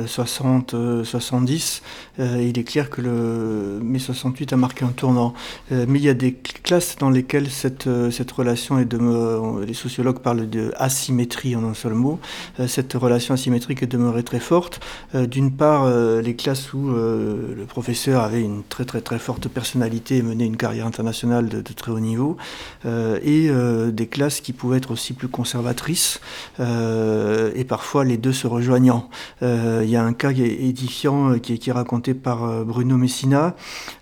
[0.06, 1.82] 60, euh, 70.
[2.20, 5.34] Euh, euh, il est clair que le mai 68 a marqué un tournant.
[5.72, 10.20] mais il y a des classes dans lesquelles cette, cette relation est demeurée, les sociologues
[10.20, 12.20] parlent de asymétrie en un seul mot,
[12.68, 14.80] cette relation asymétrique est demeurée très forte.
[15.14, 15.90] D'une part,
[16.22, 20.58] les classes où le professeur avait une très très très forte personnalité et menait une
[20.58, 22.38] carrière internationale de, de très haut niveau,
[22.86, 23.50] et
[23.92, 26.20] des classes qui pouvaient être aussi plus conservatrices,
[26.60, 29.10] euh, et parfois les deux se rejoignant.
[29.42, 33.56] Euh, il y a un cas édifiant euh, qui est, raconté par Bruno Messina,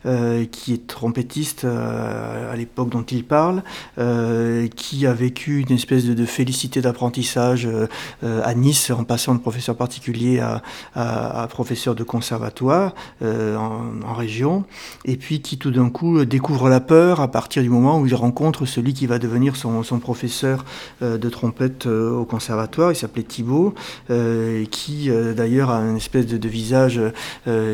[0.03, 3.61] qui est trompettiste à l'époque dont il parle,
[4.75, 7.69] qui a vécu une espèce de, félicité d'apprentissage
[8.23, 10.41] à Nice en passant de professeur particulier
[10.95, 14.65] à, professeur de conservatoire en, région,
[15.05, 18.15] et puis qui tout d'un coup découvre la peur à partir du moment où il
[18.15, 20.30] rencontre celui qui va devenir son professeur
[21.01, 23.73] euh, de trompette euh, au conservatoire, il s'appelait Thibault,
[24.09, 26.99] euh, qui d'ailleurs a une espèce de, visage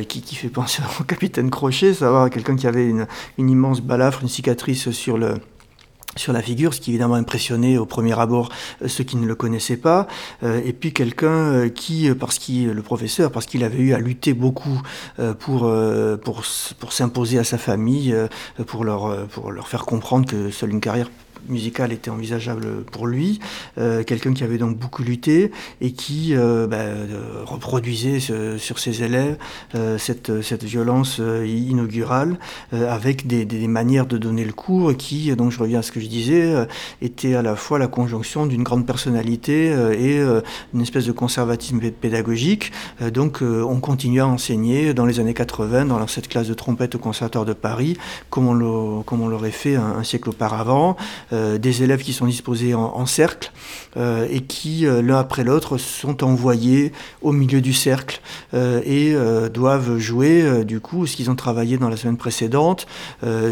[0.08, 4.89] qui, fait penser au capitaine Crochet, savoir quelqu'un qui avait une, immense balafre, une cicatrice
[4.91, 8.50] sur la figure, ce qui évidemment impressionnait au premier abord
[8.86, 10.08] ceux qui ne le connaissaient pas,
[10.43, 14.81] et puis quelqu'un qui, parce qu'il, le professeur, parce qu'il avait eu à lutter beaucoup
[15.40, 15.71] pour,
[16.23, 16.44] pour,
[16.79, 18.15] pour s'imposer à sa famille,
[18.67, 21.10] pour leur, pour leur faire comprendre que seule une carrière
[21.48, 23.40] musical était envisageable pour lui,
[23.75, 26.77] quelqu'un qui avait donc beaucoup lutté et qui bah,
[27.46, 29.38] reproduisait sur ses élèves
[29.98, 32.38] cette, cette violence inaugurale
[32.71, 36.08] avec des, manières de donner le cours qui, donc je reviens à ce que je
[36.08, 36.67] disais,
[37.02, 39.67] étaient à la fois la conjonction d'une grande personnalité
[40.00, 40.19] et
[40.73, 42.71] une espèce de conservatisme pédagogique.
[43.13, 47.00] donc on continue à enseigner dans les années 80 dans cette classe de trompette au
[47.00, 47.98] Conservatoire de Paris,
[48.29, 50.96] comme on l'aurait fait un, siècle auparavant,
[51.27, 53.52] euh, des élèves qui sont disposés en, cercle
[53.98, 58.21] euh, et qui, euh, l'un après l'autre, sont envoyés au milieu du cercle
[58.54, 59.15] et
[59.54, 62.88] doivent jouer, du coup, ce qu'ils ont travaillé dans la semaine précédente,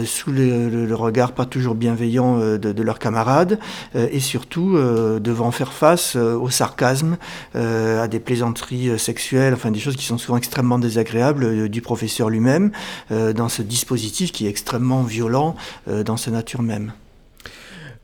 [0.05, 3.59] sous le, regard pas toujours bienveillant de, de leurs camarades,
[3.95, 4.77] et surtout
[5.19, 7.17] devant faire face au sarcasme,
[7.53, 12.71] à des plaisanteries sexuelles, enfin des choses qui sont souvent extrêmement désagréables du professeur lui-même,
[13.09, 15.55] dans ce dispositif qui est extrêmement violent
[15.87, 16.93] dans sa nature même.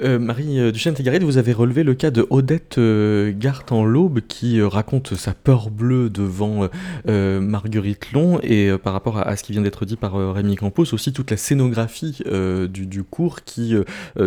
[0.04, 4.22] Euh, Marie euh, Duchesne-Tégaret, vous avez relevé le cas de Odette euh, Gart en l'Aube
[4.22, 6.68] qui raconte sa peur bleue devant
[7.06, 11.14] Marguerite Long et par rapport à, ce qui vient d'être dit par Rémi Campos, aussi
[11.14, 12.24] toute la scénographie
[12.70, 13.76] du, cours qui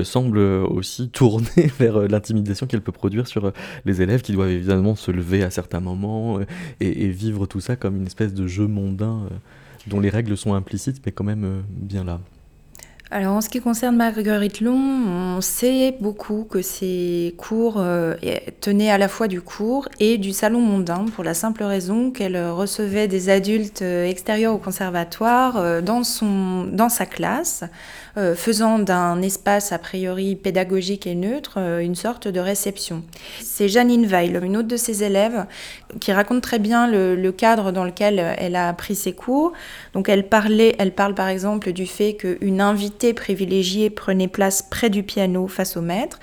[0.02, 3.52] semble aussi tourner vers l'intimidation qu'elle peut produire sur
[3.84, 6.38] les élèves qui doivent évidemment se lever à certains moments
[6.80, 9.28] et, vivre tout ça comme une espèce de jeu mondain
[9.86, 12.20] dont les règles sont implicites mais quand même bien là.
[13.14, 18.16] Alors en ce qui concerne Marguerite Long, on sait beaucoup que ses cours euh,
[18.60, 22.36] tenaient à la fois du cours et du salon mondain pour la simple raison qu'elle
[22.50, 27.62] recevait des adultes euh, extérieurs au conservatoire euh, dans, sa classe
[28.16, 33.02] euh, faisant d'un espace a priori pédagogique et neutre euh, une sorte de réception.
[33.40, 35.46] C'est Janine Weil, une autre de ses élèves,
[36.00, 39.52] qui raconte très bien le, cadre dans lequel elle a pris ses cours.
[39.94, 44.90] Donc elle parlait, elle parle par exemple du fait qu'une invitée privilégiée prenait place près
[44.90, 46.20] du piano face au maître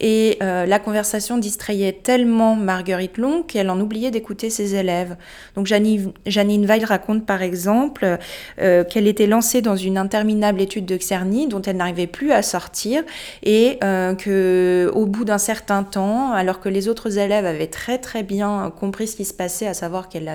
[0.00, 5.16] et euh, la conversation distrayait tellement Marguerite Long qu'elle en oubliait d'écouter ses élèves.
[5.54, 8.18] Donc Janine, Weil raconte par exemple
[8.60, 12.42] euh, qu'elle était lancée dans une interminable étude de Czerny dont elle n'arrivait plus à
[12.42, 13.02] sortir
[13.42, 17.98] et euh, que au bout d'un certain temps, alors que les autres élèves avaient très
[17.98, 20.28] très bien compris ce qui se passait, à savoir qu'elle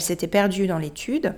[0.00, 1.34] s'était perdue dans l'étude.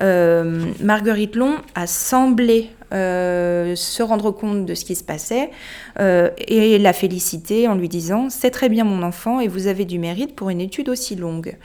[0.00, 5.50] Euh, Marguerite Long a semblé euh, se rendre compte de ce qui se passait
[5.98, 9.84] euh, et la féliciter en lui disant C'est très bien mon enfant et vous avez
[9.84, 11.56] du mérite pour une étude aussi longue.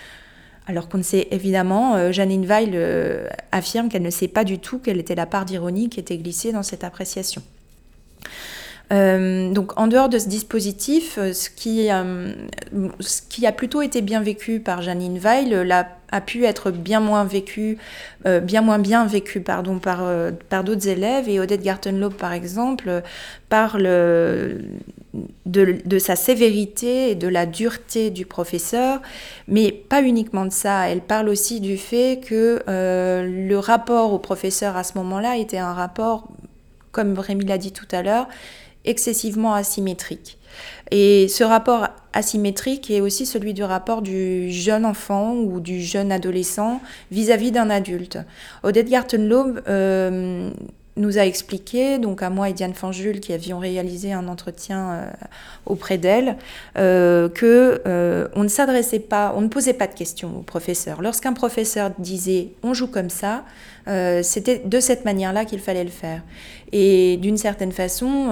[0.67, 4.97] Alors qu'on ne sait évidemment, Janine Weil affirme qu'elle ne sait pas du tout quelle
[4.97, 7.43] était la part d'ironie qui était glissée dans cette appréciation.
[8.93, 12.33] Euh, donc en dehors de ce dispositif, euh, ce qui, euh,
[12.99, 15.71] ce qui a plutôt été bien vécu par Janine Weil
[16.11, 17.77] a pu être bien moins vécu,
[18.43, 20.01] bien moins bien vécu pardon, par,
[20.47, 21.27] par d'autres élèves.
[21.27, 23.01] Et Odette Gartenlaub, par exemple,
[23.49, 24.61] parle de,
[25.45, 29.01] de, sa sévérité et de la dureté du professeur,
[29.49, 30.89] mais pas uniquement de ça.
[30.89, 35.73] Elle parle aussi du fait que le rapport au professeur à ce moment-là était un
[35.73, 36.29] rapport,
[36.93, 38.27] comme Rémi l'a dit tout à l'heure,
[38.85, 40.37] excessivement asymétrique.
[40.91, 46.11] Et ce rapport asymétrique est aussi celui du rapport du jeune enfant ou du jeune
[46.11, 46.79] adolescent
[47.11, 48.19] vis-à-vis d'un adulte.
[48.63, 50.49] Odette Gartenlaub euh,
[50.97, 55.11] nous a expliqué, donc à moi et Diane Fanjul qui avions réalisé un entretien euh,
[55.65, 56.37] auprès d'elle,
[56.77, 61.01] euh, que euh, on ne s'adressait pas, on ne posait pas de questions au professeur.
[61.01, 63.43] Lorsqu'un professeur disait on joue comme ça,
[64.23, 66.23] c'était de cette manière-là qu'il fallait le faire.
[66.71, 68.31] Et d'une certaine façon,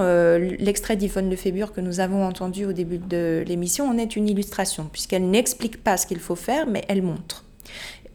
[0.58, 4.88] l'extrait d'Yvonne Lefébure que nous avons entendu au début de l'émission en est une illustration,
[4.90, 7.44] puisqu'elle n'explique pas ce qu'il faut faire, mais elle montre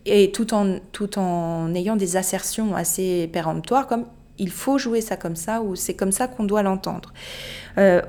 [0.05, 4.05] et tout en, tout en ayant des assertions assez péremptoires comme
[4.39, 7.13] il faut jouer ça comme ça ou c'est comme ça qu'on doit l'entendre.
[7.79, 8.01] Euh,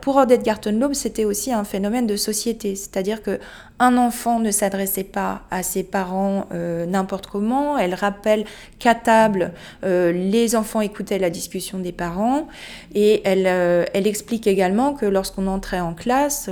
[0.00, 3.40] pour Odette Gartenlaub, c'était aussi un phénomène de société, c'est-à-dire que
[3.80, 7.78] un enfant ne s'adressait pas à ses parents euh, n'importe comment.
[7.78, 8.44] Elle rappelle
[8.78, 9.52] qu'à table,
[9.84, 12.48] euh, les enfants écoutaient la discussion des parents
[12.94, 16.50] et elle, elle explique également que lorsqu'on entrait en classe,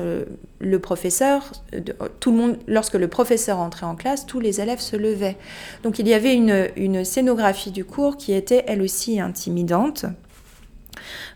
[0.58, 1.52] le professeur,
[2.20, 5.36] tout le monde, lorsque le professeur entrait en classe, tous les élèves se levaient.
[5.82, 10.06] Donc il y avait une, une scénographie du cours qui était elle aussi intimidante.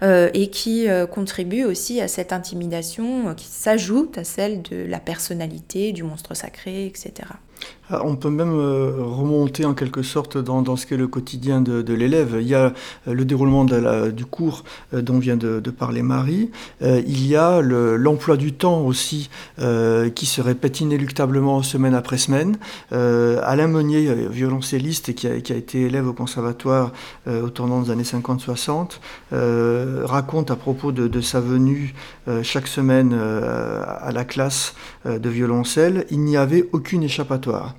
[0.02, 4.84] Euh, et qui euh, contribue aussi à cette intimidation euh, qui s'ajoute à celle de
[4.84, 7.28] la personnalité, du monstre sacré, etc.
[7.92, 11.92] Ah, on peut même euh, remonter en quelque sorte dans, ce qu'est le quotidien de,
[11.92, 12.36] l'élève.
[12.40, 12.72] Il y a
[13.08, 14.62] euh, le déroulement du cours
[14.94, 16.50] euh, dont vient de, parler Marie.
[16.82, 22.58] il y a l'emploi du temps aussi qui se répète inéluctablement semaine après semaine.
[22.90, 26.92] Alain Meunier, violoncelliste qui a, qui a, été élève au conservatoire
[27.28, 28.98] au tournant des années 50-60,
[30.04, 31.94] raconte à propos de sa venue
[32.42, 34.74] chaque semaine à la classe
[35.06, 37.74] de violoncelle, il n'y avait aucune échappatoire.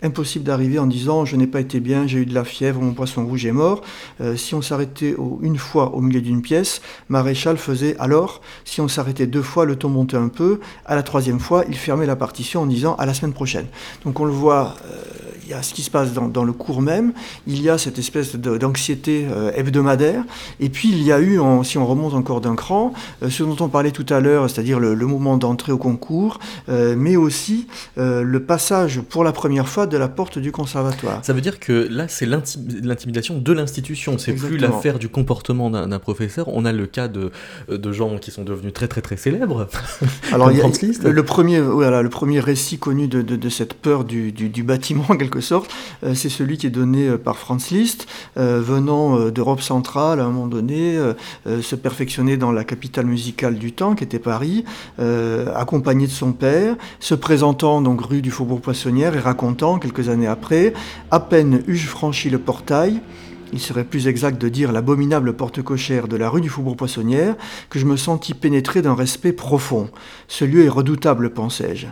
[0.00, 2.92] Impossible d'arriver en disant je n'ai pas été bien, j'ai eu de la fièvre, mon
[2.92, 3.80] poisson rouge est mort.
[4.20, 8.40] Euh, si on s'arrêtait une fois au milieu d'une pièce, Maréchal faisait alors.
[8.64, 10.60] Si on s'arrêtait deux fois, le ton montait un peu.
[10.86, 13.66] À la troisième fois, il fermait la partition en disant à la semaine prochaine.
[14.04, 14.76] Donc on le voit.
[14.86, 15.02] Euh,
[15.44, 17.14] il y a ce qui se passe dans, le cours même,
[17.46, 20.22] il y a cette espèce d'anxiété euh, hebdomadaire,
[20.60, 22.92] et puis il y a eu, si on remonte encore d'un cran,
[23.26, 26.38] ce dont on parlait tout à l'heure, c'est-à-dire le, moment d'entrée au concours,
[26.68, 31.20] mais aussi le passage pour la première fois de la porte du conservatoire.
[31.24, 35.98] Ça veut dire que là, c'est l'intimidation de l'institution, c'est plus l'affaire du comportement d'un
[35.98, 37.30] professeur, on a le cas de,
[37.68, 39.68] de gens qui sont devenus très très très célèbres.
[40.32, 40.68] Alors, il y a,
[41.10, 45.04] le, premier, voilà, le premier récit connu de, de, cette peur du, du, du bâtiment,
[45.08, 45.70] en quelque sorte,
[46.04, 50.24] euh, c'est celui qui est donné euh, par Franz Liszt, euh, venant d'Europe centrale à
[50.24, 50.98] un moment donné,
[51.46, 54.64] se perfectionner dans la capitale musicale du temps, qui était Paris,
[55.54, 60.26] accompagné de son père, se présentant donc rue du Faubourg Poissonnière et racontant, quelques années
[60.26, 60.72] après,
[61.10, 63.00] à peine eus-je franchi le portail,
[63.52, 67.34] il serait plus exact de dire l'abominable porte cochère de la rue du Faubourg Poissonnière,
[67.70, 69.88] que je me sentis pénétré d'un respect profond.
[70.26, 71.86] Ce lieu est redoutable, pensais-je.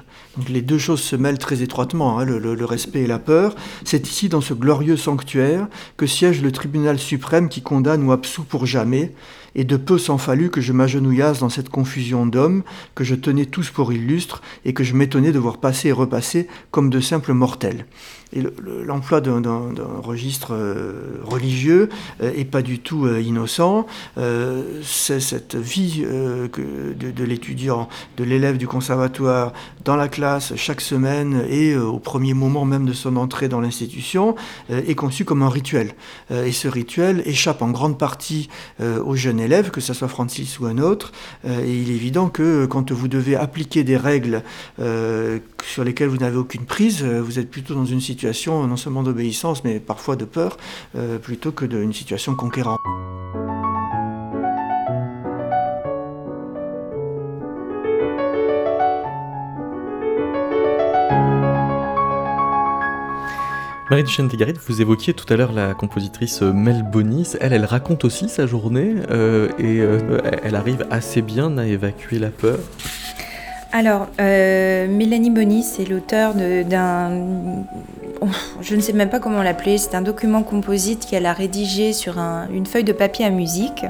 [0.50, 3.54] Les deux choses se mêlent très étroitement, hein, le, respect et la peur.
[3.84, 5.66] C'est ici, dans ce glorieux sanctuaire,
[5.96, 9.12] que siège le tribunal suprême qui condamne ou absout pour jamais,
[9.56, 12.62] et de peu s'en fallut que je m'agenouillasse dans cette confusion d'hommes,
[12.94, 16.46] que je tenais tous pour illustres, et que je m'étonnais de voir passer et repasser
[16.70, 17.86] comme de simples mortels
[18.32, 18.42] et
[18.84, 19.40] l'emploi d'un
[20.02, 21.88] registre euh, religieux
[22.20, 23.86] euh, est pas du tout euh, innocent.
[24.82, 29.52] c'est cette vie de, l'étudiant, de l'élève du conservatoire
[29.84, 34.34] dans la classe chaque semaine et au premier moment même de son entrée dans l'institution
[34.70, 35.94] est conçu comme un rituel.
[36.30, 38.48] et ce rituel échappe en grande partie
[38.80, 41.12] aux jeunes élèves, que ce soit Francis ou un autre.
[41.44, 44.42] et il est évident que quand vous devez appliquer des règles
[44.78, 49.02] sur lesquelles vous n'avez aucune prise, vous êtes plutôt dans une situation situation non seulement
[49.02, 50.56] d'obéissance, mais parfois de peur,
[50.96, 52.80] euh, plutôt que d'une situation conquérante.
[63.88, 67.36] Marie Duchesne Tégarit, vous évoquiez tout à l'heure la compositrice Mel Bonis.
[67.40, 72.18] Elle, elle raconte aussi sa journée euh, et euh, elle arrive assez bien à évacuer
[72.18, 72.58] la peur.
[73.76, 77.10] Alors, Mélanie Bonis est l'auteur d'un
[78.62, 82.16] je ne sais même pas comment l'appeler, c'est un document composite qu'elle a rédigé sur
[82.18, 83.84] une feuille de papier à musique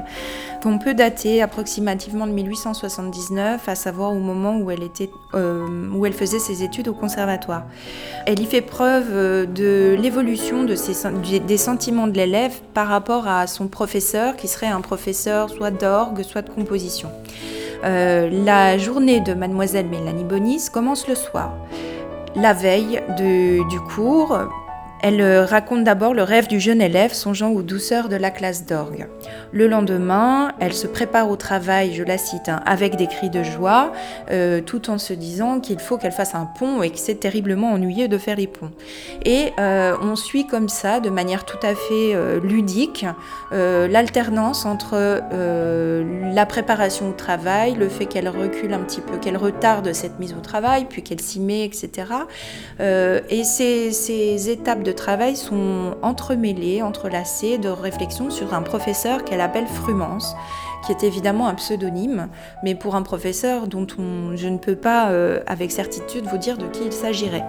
[0.60, 5.64] qu'on peut dater approximativement de 1879, à savoir au moment où elle, était, euh,
[5.94, 7.62] où elle faisait ses études au conservatoire.
[8.26, 10.74] Elle y fait preuve euh, de l'évolution de
[11.38, 16.22] des sentiments de l'élève par rapport à son professeur, qui serait un professeur soit d'orgue,
[16.22, 17.10] soit de composition.
[17.84, 21.52] Euh, la journée de mademoiselle Mélanie Bonis commence le soir
[22.36, 24.38] la veille du cours,
[25.02, 28.64] elle euh, raconte d'abord le rêve du jeune élève songeant aux douceurs de la classe
[28.64, 29.06] d'orgue.
[29.52, 33.42] Le lendemain, elle se prépare au travail, je la cite, hein, avec des cris de
[33.42, 33.92] joie,
[34.30, 37.72] euh, tout en se disant qu'il faut qu'elle fasse un pont et que c'est terriblement
[37.72, 38.70] ennuyeux de faire les ponts.
[39.24, 43.04] Et euh, on suit comme ça, de manière tout à fait ludique,
[43.52, 45.20] l'alternance entre
[46.34, 50.34] la préparation au travail, le fait qu'elle recule un petit peu, qu'elle retarde cette mise
[50.34, 51.90] au travail, puis qu'elle s'y met, etc.
[52.80, 59.40] et ces, ces étapes de travail sont entremêlés, entrelacés de réflexions sur un professeur qu'elle
[59.40, 60.36] appelle Frumence,
[60.86, 62.28] qui est évidemment un pseudonyme,
[62.62, 63.86] mais pour un professeur dont
[64.36, 67.44] je ne peux pas euh, avec certitude vous dire de qui il s'agirait.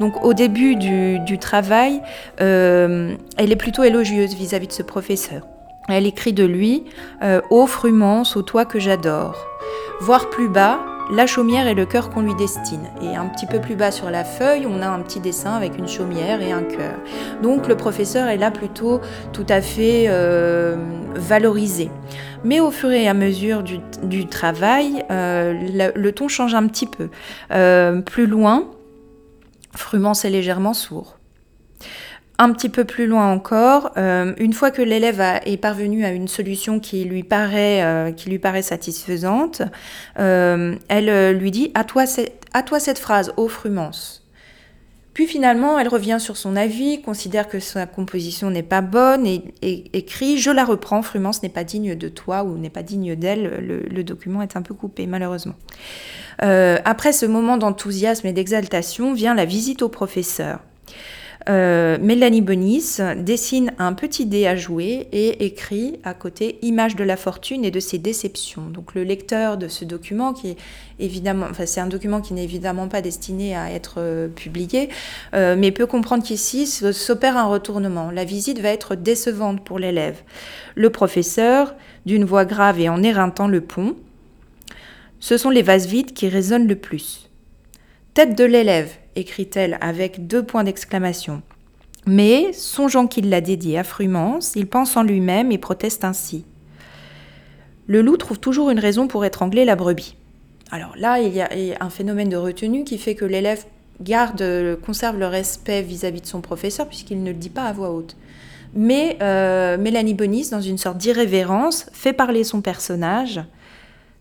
[0.00, 2.02] Donc au début du, travail,
[2.42, 5.46] euh, elle est plutôt élogieuse vis-à-vis de ce professeur.
[5.88, 6.84] Elle écrit de lui
[7.22, 9.46] euh, Ô Frumence, ô toi que j'adore.
[10.00, 10.80] Voir plus bas,
[11.10, 12.84] la chaumière et le cœur qu'on lui destine.
[13.02, 15.78] Et un petit peu plus bas sur la feuille, on a un petit dessin avec
[15.78, 16.94] une chaumière et un cœur.
[17.42, 19.00] Donc le professeur est là plutôt
[19.32, 20.76] tout à fait euh,
[21.14, 21.90] valorisé.
[22.44, 27.08] Mais au fur et à mesure du, travail, euh, le, ton change un petit peu.
[27.50, 28.68] Euh, plus loin,
[29.74, 31.15] Frumence est légèrement sourd.
[32.38, 36.28] Un petit peu plus loin encore, euh, une fois que l'élève est parvenu à une
[36.28, 39.62] solution qui lui paraît, euh, satisfaisante,
[40.18, 44.22] euh, elle lui dit à toi, cette phrase, ô frumence.
[45.14, 49.42] Puis finalement, elle revient sur son avis, considère que sa composition n'est pas bonne et,
[49.94, 53.64] écrit Je la reprends, Frumence n'est pas digne de toi ou n'est pas digne d'elle.
[53.90, 55.54] Le, document est un peu coupé, malheureusement.
[56.40, 60.60] Après ce moment d'enthousiasme et d'exaltation vient la visite au professeur.
[61.48, 67.04] Euh, Mélanie Bonis dessine un petit dé à jouer et écrit à côté Image de
[67.04, 68.62] la fortune et de ses déceptions.
[68.68, 70.56] Donc le lecteur de ce document, qui est
[70.98, 74.88] évidemment, enfin c'est un document qui n'est évidemment pas destiné à être euh, publié,
[75.34, 78.10] euh, mais peut comprendre qu'ici s'opère un retournement.
[78.10, 80.22] La visite va être décevante pour l'élève.
[80.74, 81.76] Le professeur,
[82.06, 83.94] d'une voix grave et en éreintant le pont,
[85.20, 87.30] ce sont les vases vides qui résonnent le plus.
[88.14, 91.42] Tête de l'élève, écrit-elle avec deux points d'exclamation.
[92.06, 96.44] Mais, songeant qu'il l'a dédié à Frumence, il pense en lui-même et proteste ainsi.
[97.88, 100.16] Le loup trouve toujours une raison pour étrangler la brebis.
[100.70, 101.48] Alors là, il y a
[101.80, 103.64] un phénomène de retenue qui fait que l'élève
[104.00, 107.90] garde, conserve le respect vis-à-vis de son professeur puisqu'il ne le dit pas à voix
[107.90, 108.16] haute.
[108.74, 113.40] Mais euh, Mélanie Bonis, dans une sorte d'irrévérence, fait parler son personnage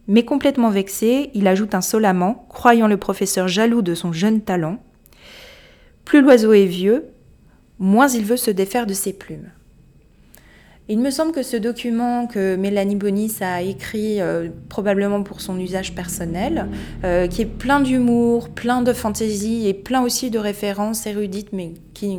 [0.07, 4.77] mais complètement vexé, il ajoute insolemment, croyant le professeur jaloux de son jeune talent
[6.05, 7.05] Plus l'oiseau est vieux,
[7.79, 9.51] moins il veut se défaire de ses plumes.
[10.87, 15.59] Il me semble que ce document que Mélanie Bonis a écrit euh, probablement pour son
[15.59, 16.67] usage personnel,
[17.03, 21.73] euh, qui est plein d'humour, plein de fantaisie et plein aussi de références érudites, mais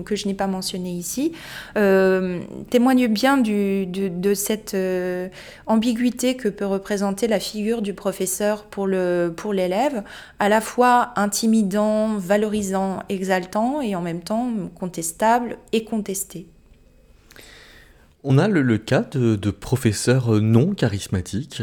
[0.05, 1.31] que je n'ai pas mentionnées ici,
[1.77, 4.77] euh, témoigne bien de, cette
[5.67, 10.03] ambiguïté que peut représenter la figure du professeur pour l'élève,
[10.41, 16.49] à la fois intimidant, valorisant, exaltant et en même temps contestable et contesté.
[18.29, 21.63] On a le, cas de, de, professeurs non charismatiques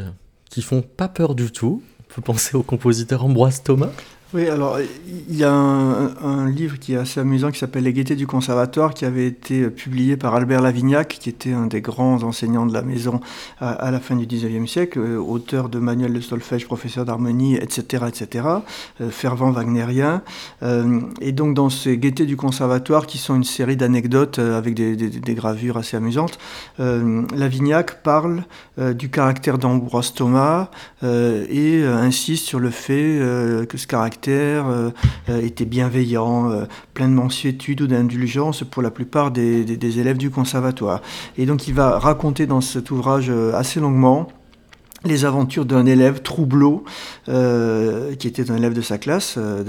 [0.49, 1.83] qui font pas peur du tout.
[1.99, 3.91] On peut penser au compositeur Ambroise Thomas?
[4.33, 4.79] Oui, alors
[5.29, 8.95] il y a un, livre qui est assez amusant qui s'appelle Les Gaietés du Conservatoire
[8.95, 12.81] qui avait été publié par Albert Lavignac, qui était un des grands enseignants de la
[12.81, 13.19] maison
[13.61, 18.05] à, la fin du 19e siècle, euh, auteur de manuels de solfège, professeur d'harmonie, etc.,
[18.07, 18.47] etc.,
[19.01, 20.23] euh, fervent wagnérien.
[20.63, 24.95] Euh, et donc dans ces Gaietés du Conservatoire, qui sont une série d'anecdotes avec des,
[24.95, 26.39] des, gravures assez amusantes,
[26.79, 28.43] Lavignac parle
[28.77, 30.69] du caractère d'Ambroise Thomas
[31.03, 34.91] et insiste sur le fait que ce caractère euh,
[35.29, 40.17] euh, était bienveillant, euh, plein de mansuétude ou d'indulgence pour la plupart des, des, élèves
[40.17, 41.01] du conservatoire.
[41.37, 44.27] Et donc il va raconter dans cet ouvrage assez longuement
[45.05, 46.83] les aventures d'un élève troubleau,
[47.29, 49.63] euh, qui était un élève de sa classe, euh,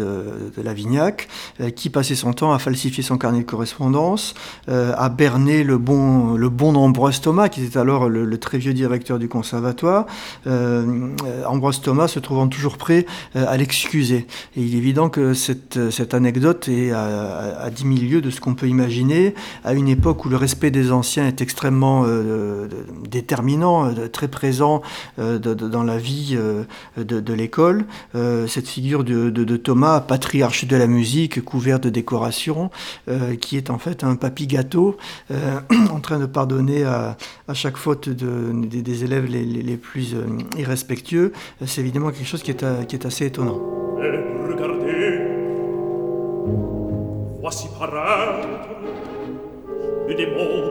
[0.56, 1.28] de, Lavignac,
[1.60, 4.34] euh, qui passait son temps à falsifier son carnet de correspondance,
[4.68, 10.06] à berner le bon, Ambroise Thomas, qui était alors le, très vieux directeur du conservatoire,
[11.46, 14.26] Ambroise Thomas se trouvant toujours prêt à l'excuser.
[14.56, 18.40] Et il est évident que cette, cette anecdote est à, 10 000 lieues de ce
[18.40, 22.04] qu'on peut imaginer, à une époque où le respect des anciens est extrêmement
[23.08, 24.82] déterminant, très présent,
[25.24, 26.64] euh, dans la vie euh,
[26.96, 27.84] de, l'école.
[28.14, 32.70] Euh, cette figure de, Thomas, patriarche de la musique, couvert de décorations,
[33.40, 34.96] qui est en fait un papy gâteau,
[35.90, 37.16] en train de pardonner à,
[37.52, 40.14] chaque faute des, élèves les, plus
[40.58, 41.32] irrespectueux.
[41.64, 43.60] C'est évidemment quelque chose qui est, assez étonnant.
[47.40, 48.48] voici paraître
[50.08, 50.70] le démon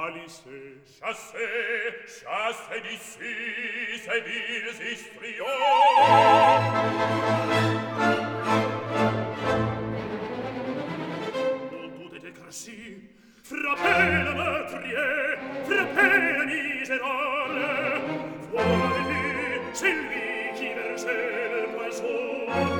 [0.00, 0.80] Palissé.
[0.98, 3.32] Chassez, chassez d'ici
[4.02, 5.46] ces villes histriones.
[11.70, 12.80] Au bout des crassi,
[13.44, 15.36] frappez le meurtrier,
[15.66, 17.64] frappez le misérable.
[18.52, 22.79] Voyez, c'est lui qui versait le poison.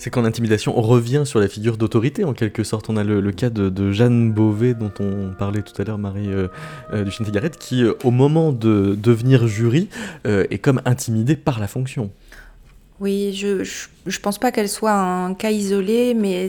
[0.00, 2.88] C'est qu'en intimidation, on revient sur la figure d'autorité en quelque sorte.
[2.88, 6.48] On a le, cas de, Jeanne Beauvais dont on parlait tout à l'heure, Marie euh,
[6.94, 7.04] euh
[7.58, 9.90] qui euh, au moment de devenir jury
[10.26, 12.10] euh, est comme intimidée par la fonction.
[12.98, 16.48] Oui, je, je, pense pas qu'elle soit un cas isolé, mais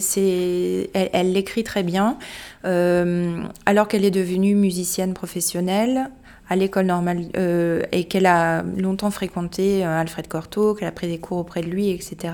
[0.93, 2.17] elle l'écrit très bien.
[2.63, 6.09] alors qu'elle est devenue musicienne professionnelle,
[6.51, 11.07] à l'école normale euh, et qu'elle a longtemps fréquenté euh, Alfred Cortot, qu'elle a pris
[11.07, 12.33] des cours auprès de lui, etc.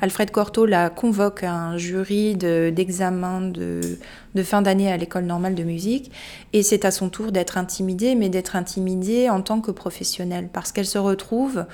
[0.00, 3.80] Alfred Cortot la convoque à un jury d'examen de,
[4.42, 6.10] fin d'année à l'école normale de musique
[6.52, 10.72] et c'est à son tour d'être intimidée, mais d'être intimidée en tant que professionnelle parce
[10.72, 11.64] qu'elle se retrouve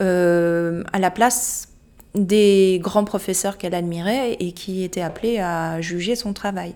[0.00, 1.68] euh, à la place
[2.14, 6.74] des grands professeurs qu'elle admirait et qui étaient appelés à juger son travail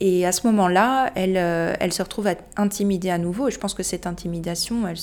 [0.00, 3.48] et à ce moment-là, elle, euh, se retrouve intimidée à nouveau.
[3.48, 4.96] Et je pense que cette intimidation, elle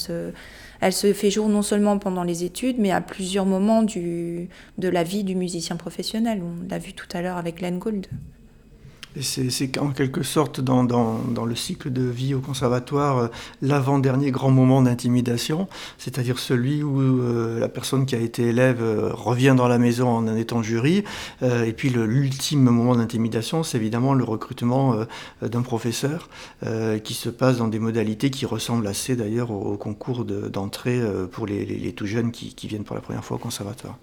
[0.94, 4.48] se, fait jour non seulement pendant les études, mais à plusieurs moments de
[4.88, 6.42] la vie du musicien professionnel.
[6.44, 8.08] On l'a vu tout à l'heure avec Len Gould.
[9.22, 10.84] C'est en quelque sorte dans,
[11.46, 13.28] le cycle de vie au conservatoire euh,
[13.62, 19.12] l'avant-dernier grand moment d'intimidation, c'est-à-dire celui où euh, la personne qui a été élève euh,
[19.14, 21.04] revient dans la maison en étant jury,
[21.42, 24.96] et puis l'ultime moment d'intimidation, c'est évidemment le recrutement
[25.42, 26.30] d'un professeur
[27.04, 31.02] qui se passe dans des modalités qui ressemblent assez d'ailleurs au, concours d'entrée
[31.32, 33.98] pour les, tout jeunes qui viennent pour la première fois au conservatoire.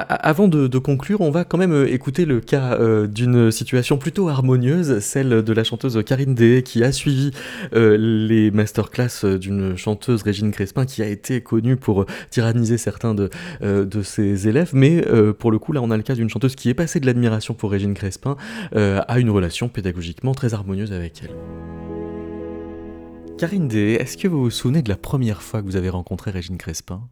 [0.00, 4.28] Avant de, conclure, on va quand même euh, écouter le cas euh, d'une situation plutôt
[4.28, 7.30] harmonieuse, celle de la chanteuse Karine Dé, qui a suivi
[7.74, 13.30] euh, les masterclass d'une chanteuse Régine Crespin, qui a été connue pour tyranniser certains de,
[14.02, 14.70] ses élèves.
[14.72, 15.04] Mais
[15.38, 17.54] pour le coup, là, on a le cas d'une chanteuse qui est passée de l'admiration
[17.54, 18.36] pour Régine Crespin
[18.74, 21.34] à une relation pédagogiquement très harmonieuse avec elle.
[23.38, 26.30] Karine Dé, est-ce que vous vous souvenez de la première fois que vous avez rencontré
[26.30, 27.02] Régine Crespin?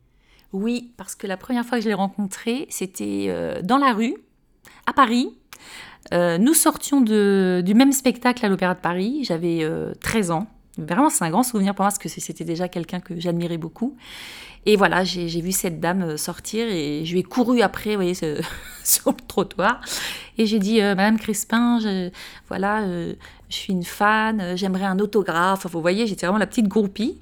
[0.52, 4.14] Oui, parce que la première fois que je l'ai rencontré, c'était euh, dans la rue,
[4.86, 5.28] à Paris.
[6.12, 9.20] Euh, nous sortions du même spectacle à l'Opéra de Paris.
[9.22, 9.66] J'avais
[10.00, 10.46] 13 euh, ans.
[10.78, 13.96] Vraiment, c'est un grand souvenir pour moi parce que c'était déjà quelqu'un que j'admirais beaucoup.
[14.64, 18.14] Et voilà, j'ai vu cette dame sortir et je lui ai couru après, vous voyez,
[18.84, 19.80] sur le trottoir.
[20.38, 22.10] Et j'ai dit, Madame Crespin, je,
[22.48, 22.84] voilà,
[23.52, 25.66] je suis une fan, euh, j'aimerais un autographe.
[25.66, 27.18] vous voyez, j'étais vraiment la petite groupie.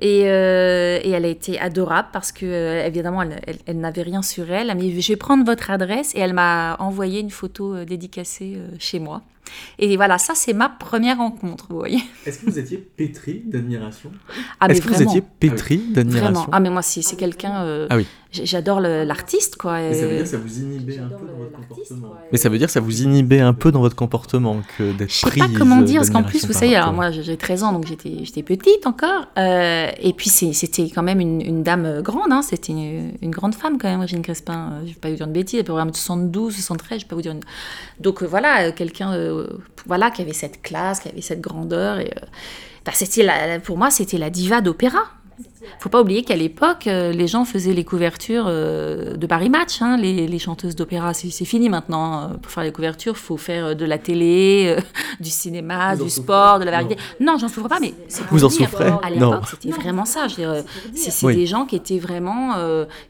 [0.00, 4.50] Et, euh, et, elle a été adorable parce que, euh, évidemment, elle, n'avait rien sur
[4.50, 4.70] elle.
[4.70, 6.14] Elle m'a dit, je vais prendre votre adresse.
[6.14, 9.22] Et elle m'a envoyé une photo dédicacée chez moi.
[9.78, 12.02] Et voilà, ça, c'est ma première rencontre, vous voyez.
[12.26, 14.10] Est-ce que vous étiez pétri d'admiration?
[14.60, 16.32] Ah, Est-ce que vous étiez pétri d'admiration?
[16.32, 16.48] Vraiment.
[16.52, 17.86] Ah, mais moi, c'est quelqu'un...
[17.90, 18.06] ah oui.
[18.42, 19.78] J'adore l'artiste, quoi.
[19.80, 22.14] Mais ça veut dire que ça vous inhibait un peu dans votre comportement.
[22.32, 25.08] Mais ça veut dire que ça vous inhibait un peu dans votre comportement que d'être
[25.08, 25.32] prise.
[25.34, 27.72] Je sais pas comment dire, parce qu'en plus, vous savez, alors moi j'ai 13 ans,
[27.72, 29.26] donc j'étais petite encore.
[29.38, 33.88] Euh, et puis c'était quand même une, dame grande, hein, c'était une, grande femme quand
[33.88, 34.72] même, Régine Crespin.
[34.72, 37.08] Euh, je vais pas vous dire une bêtise, elle peut avoir 72, 73, je vais
[37.08, 37.40] pas vous dire une...
[38.00, 39.12] Donc euh, voilà, quelqu'un
[39.86, 41.98] voilà, qui avait cette classe, qui avait cette grandeur.
[41.98, 42.10] Et,
[42.84, 42.92] bah,
[43.62, 45.04] pour moi, c'était la diva d'opéra
[45.78, 49.80] faut pas oublier qu'à l'époque, euh, les gens faisaient les couvertures euh, de Paris Match,
[49.82, 51.14] hein, les, chanteuses d'opéra.
[51.14, 52.14] C'est fini maintenant.
[52.14, 52.36] Hein.
[52.42, 54.76] Pour faire les couvertures, il faut faire euh, de la télé,
[55.20, 56.96] du cinéma, du sport, de la variété.
[57.20, 60.26] Non, j'en souffre pas, mais c'est Vous en souffrez À l'époque, c'était vraiment ça.
[60.94, 62.54] C'est des gens qui étaient vraiment,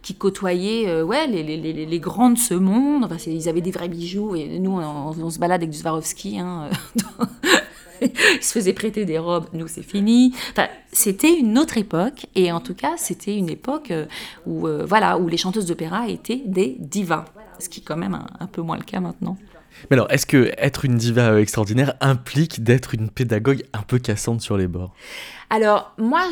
[0.02, 3.04] qui côtoyaient ouais, les, les, les, grands de ce monde.
[3.04, 6.38] Enfin, ils avaient des vrais bijoux et nous, on, se balade avec du Swarovski.
[6.38, 6.68] Hein,
[8.02, 10.34] ils se faisaient prêter des robes, nous c'est fini.
[10.52, 14.06] Enfin, c'était une autre époque, et en tout cas, c'était une époque euh,
[14.46, 17.24] où, euh, voilà, où les chanteuses d'opéra étaient des divas.
[17.58, 19.36] ce qui est quand même un, peu moins le cas maintenant.
[19.90, 23.98] Mais alors, est-ce que être une diva euh, extraordinaire implique d'être une pédagogue un peu
[23.98, 24.94] cassante sur les bords?
[25.50, 26.22] Alors, moi,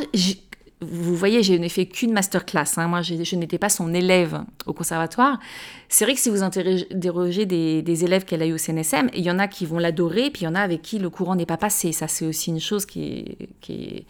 [0.83, 2.65] vous voyez, je n'ai fait qu'une masterclass.
[2.77, 2.89] Hein.
[2.89, 5.39] Moi, je n'étais pas son élève au conservatoire.
[5.89, 9.23] C'est vrai que si vous interrogez des, des élèves qu'elle a eu au CNSM, il
[9.23, 11.35] y en a qui vont l'adorer, puis il y en a avec qui le courant
[11.35, 11.93] n'est pas passé.
[11.93, 14.05] Ça, c'est aussi une chose qui qui est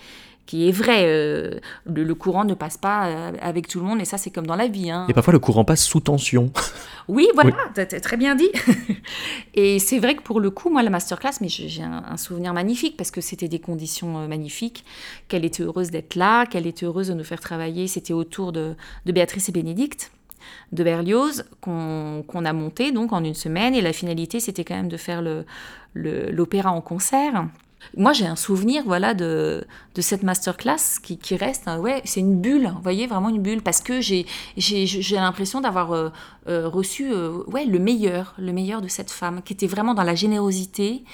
[0.47, 1.05] qui est vrai.
[1.07, 4.47] Euh, le, courant ne passe pas euh, avec tout le monde et ça, c'est comme
[4.47, 4.91] dans la vie.
[4.91, 5.07] Hein.
[5.09, 6.51] Et parfois, le courant passe sous tension.
[7.09, 8.01] Oui, voilà, oui.
[8.01, 8.49] très bien dit.
[9.55, 12.97] et c'est vrai que pour le coup, moi, la masterclass, mais j'ai un, souvenir magnifique
[12.97, 14.85] parce que c'était des conditions euh, magnifiques,
[15.27, 17.89] qu'elle était heureuse d'être là, qu'elle était heureuse de nous faire travailler.
[17.89, 20.13] C'était autour de, Béatrice et Bénédicte
[20.71, 24.89] de Berlioz qu'on a monté donc en une semaine et la finalité c'était quand même
[24.89, 25.23] de faire
[25.95, 27.47] l'opéra le, en concert
[27.97, 29.65] moi, j'ai un souvenir, voilà, de,
[29.95, 33.43] de cette masterclass qui, qui reste, hein, ouais, c'est une bulle, vous voyez, vraiment une
[33.43, 34.27] bulle, parce que j'ai,
[35.13, 36.11] l'impression d'avoir euh,
[36.49, 40.05] euh, reçu, euh, ouais, le meilleur, le meilleur de cette femme, qui était vraiment dans
[40.05, 41.05] la générosité,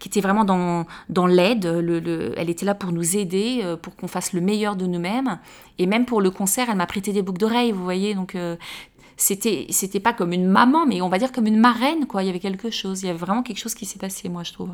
[0.00, 1.66] qui était vraiment dans, dans l'aide.
[1.66, 5.38] Le, elle était là pour nous aider, pour qu'on fasse le meilleur de nous-mêmes,
[5.78, 8.36] et même pour le concert, elle m'a prêté des boucles d'oreilles, vous voyez, donc
[9.16, 12.24] c'était c'était pas comme une maman mais on va dire comme une marraine quoi.
[12.24, 13.02] Il y avait quelque chose.
[13.02, 14.70] Il y avait vraiment quelque chose qui s'est passé moi je trouve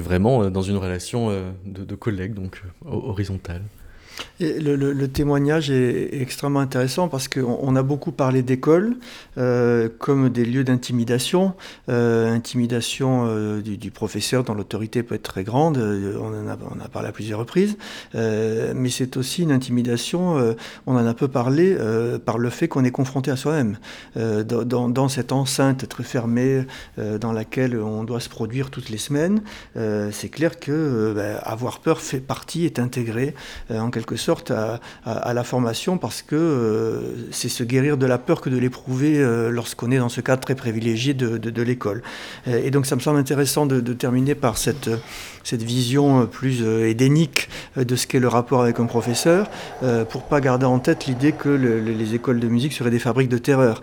[0.00, 2.90] vraiment euh, dans une relation euh, de, collègues, donc euh,
[4.40, 8.96] le, témoignage est, extrêmement intéressant parce qu'on a beaucoup parlé d'école
[9.36, 11.54] euh, comme des lieux d'intimidation,
[11.88, 16.80] euh, intimidation euh, du, professeur dont l'autorité peut être très grande, on en, a, on
[16.80, 17.76] a parlé à plusieurs reprises,
[18.14, 20.54] mais c'est aussi une intimidation,
[20.86, 21.76] on en a peu parlé,
[22.24, 23.78] par le fait qu'on est confronté à soi-même,
[24.14, 26.64] dans, cette enceinte très fermée
[26.96, 29.40] dans laquelle on doit se produire toutes les semaines,
[29.74, 33.34] c'est clair que ben, avoir peur fait partie, est intégré
[33.70, 34.27] en quelque sorte
[35.04, 37.00] à, la formation parce que euh,
[37.30, 40.40] c'est se guérir de la peur que de l'éprouver euh, lorsqu'on est dans ce cadre
[40.40, 42.02] très privilégié de, l'école.
[42.46, 44.90] Euh, et donc ça me semble intéressant de, terminer par cette,
[45.42, 49.50] cette vision plus édénique de ce qu'est le rapport avec un professeur,
[50.10, 53.38] pour pas garder en tête l'idée que les écoles de musique seraient des fabriques de
[53.38, 53.80] terreur.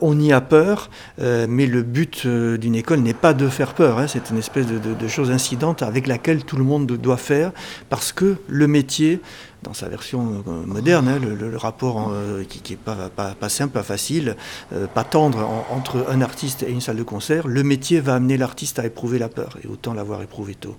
[0.00, 4.06] on y a peur, mais le but d'une école n'est pas de faire peur, hein.
[4.06, 7.52] c'est une espèce de, de chose incidente avec laquelle tout le monde doit faire,
[7.88, 9.20] parce que le métier
[9.62, 13.82] dans sa version euh, moderne, hein, le, rapport euh, qui n'est pas, pas, simple, pas
[13.82, 14.36] facile,
[14.72, 18.36] euh, pas tendre entre un artiste et une salle de concert, le métier va amener
[18.36, 20.76] l'artiste à éprouver la peur, et autant l'avoir éprouvé tôt.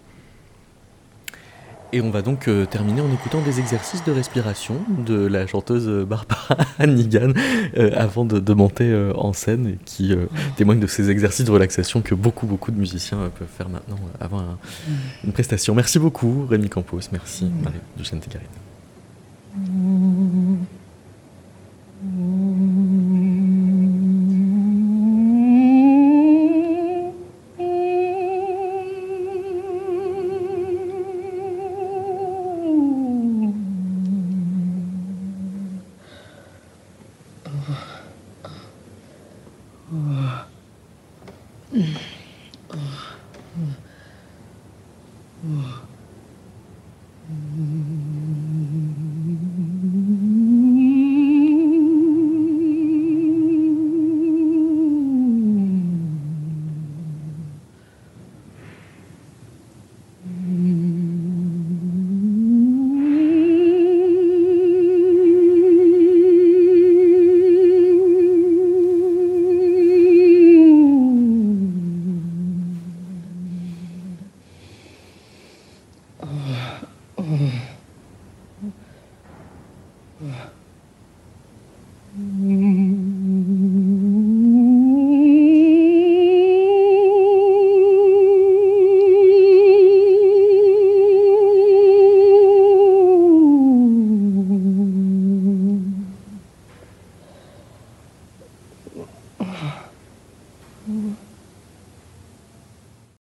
[1.94, 6.56] Et on va donc terminer en écoutant des exercices de respiration de la chanteuse Barbara
[6.80, 7.34] Hannigan
[7.76, 10.16] avant de, monter en scène et qui
[10.56, 14.42] témoigne de ces exercices de relaxation que beaucoup beaucoup de musiciens peuvent faire maintenant avant
[15.26, 15.76] une prestation.
[15.76, 18.22] Merci beaucoup Rémi Campos, merci Marie Duchesne
[19.54, 20.68] 嗯
[22.04, 23.11] ん。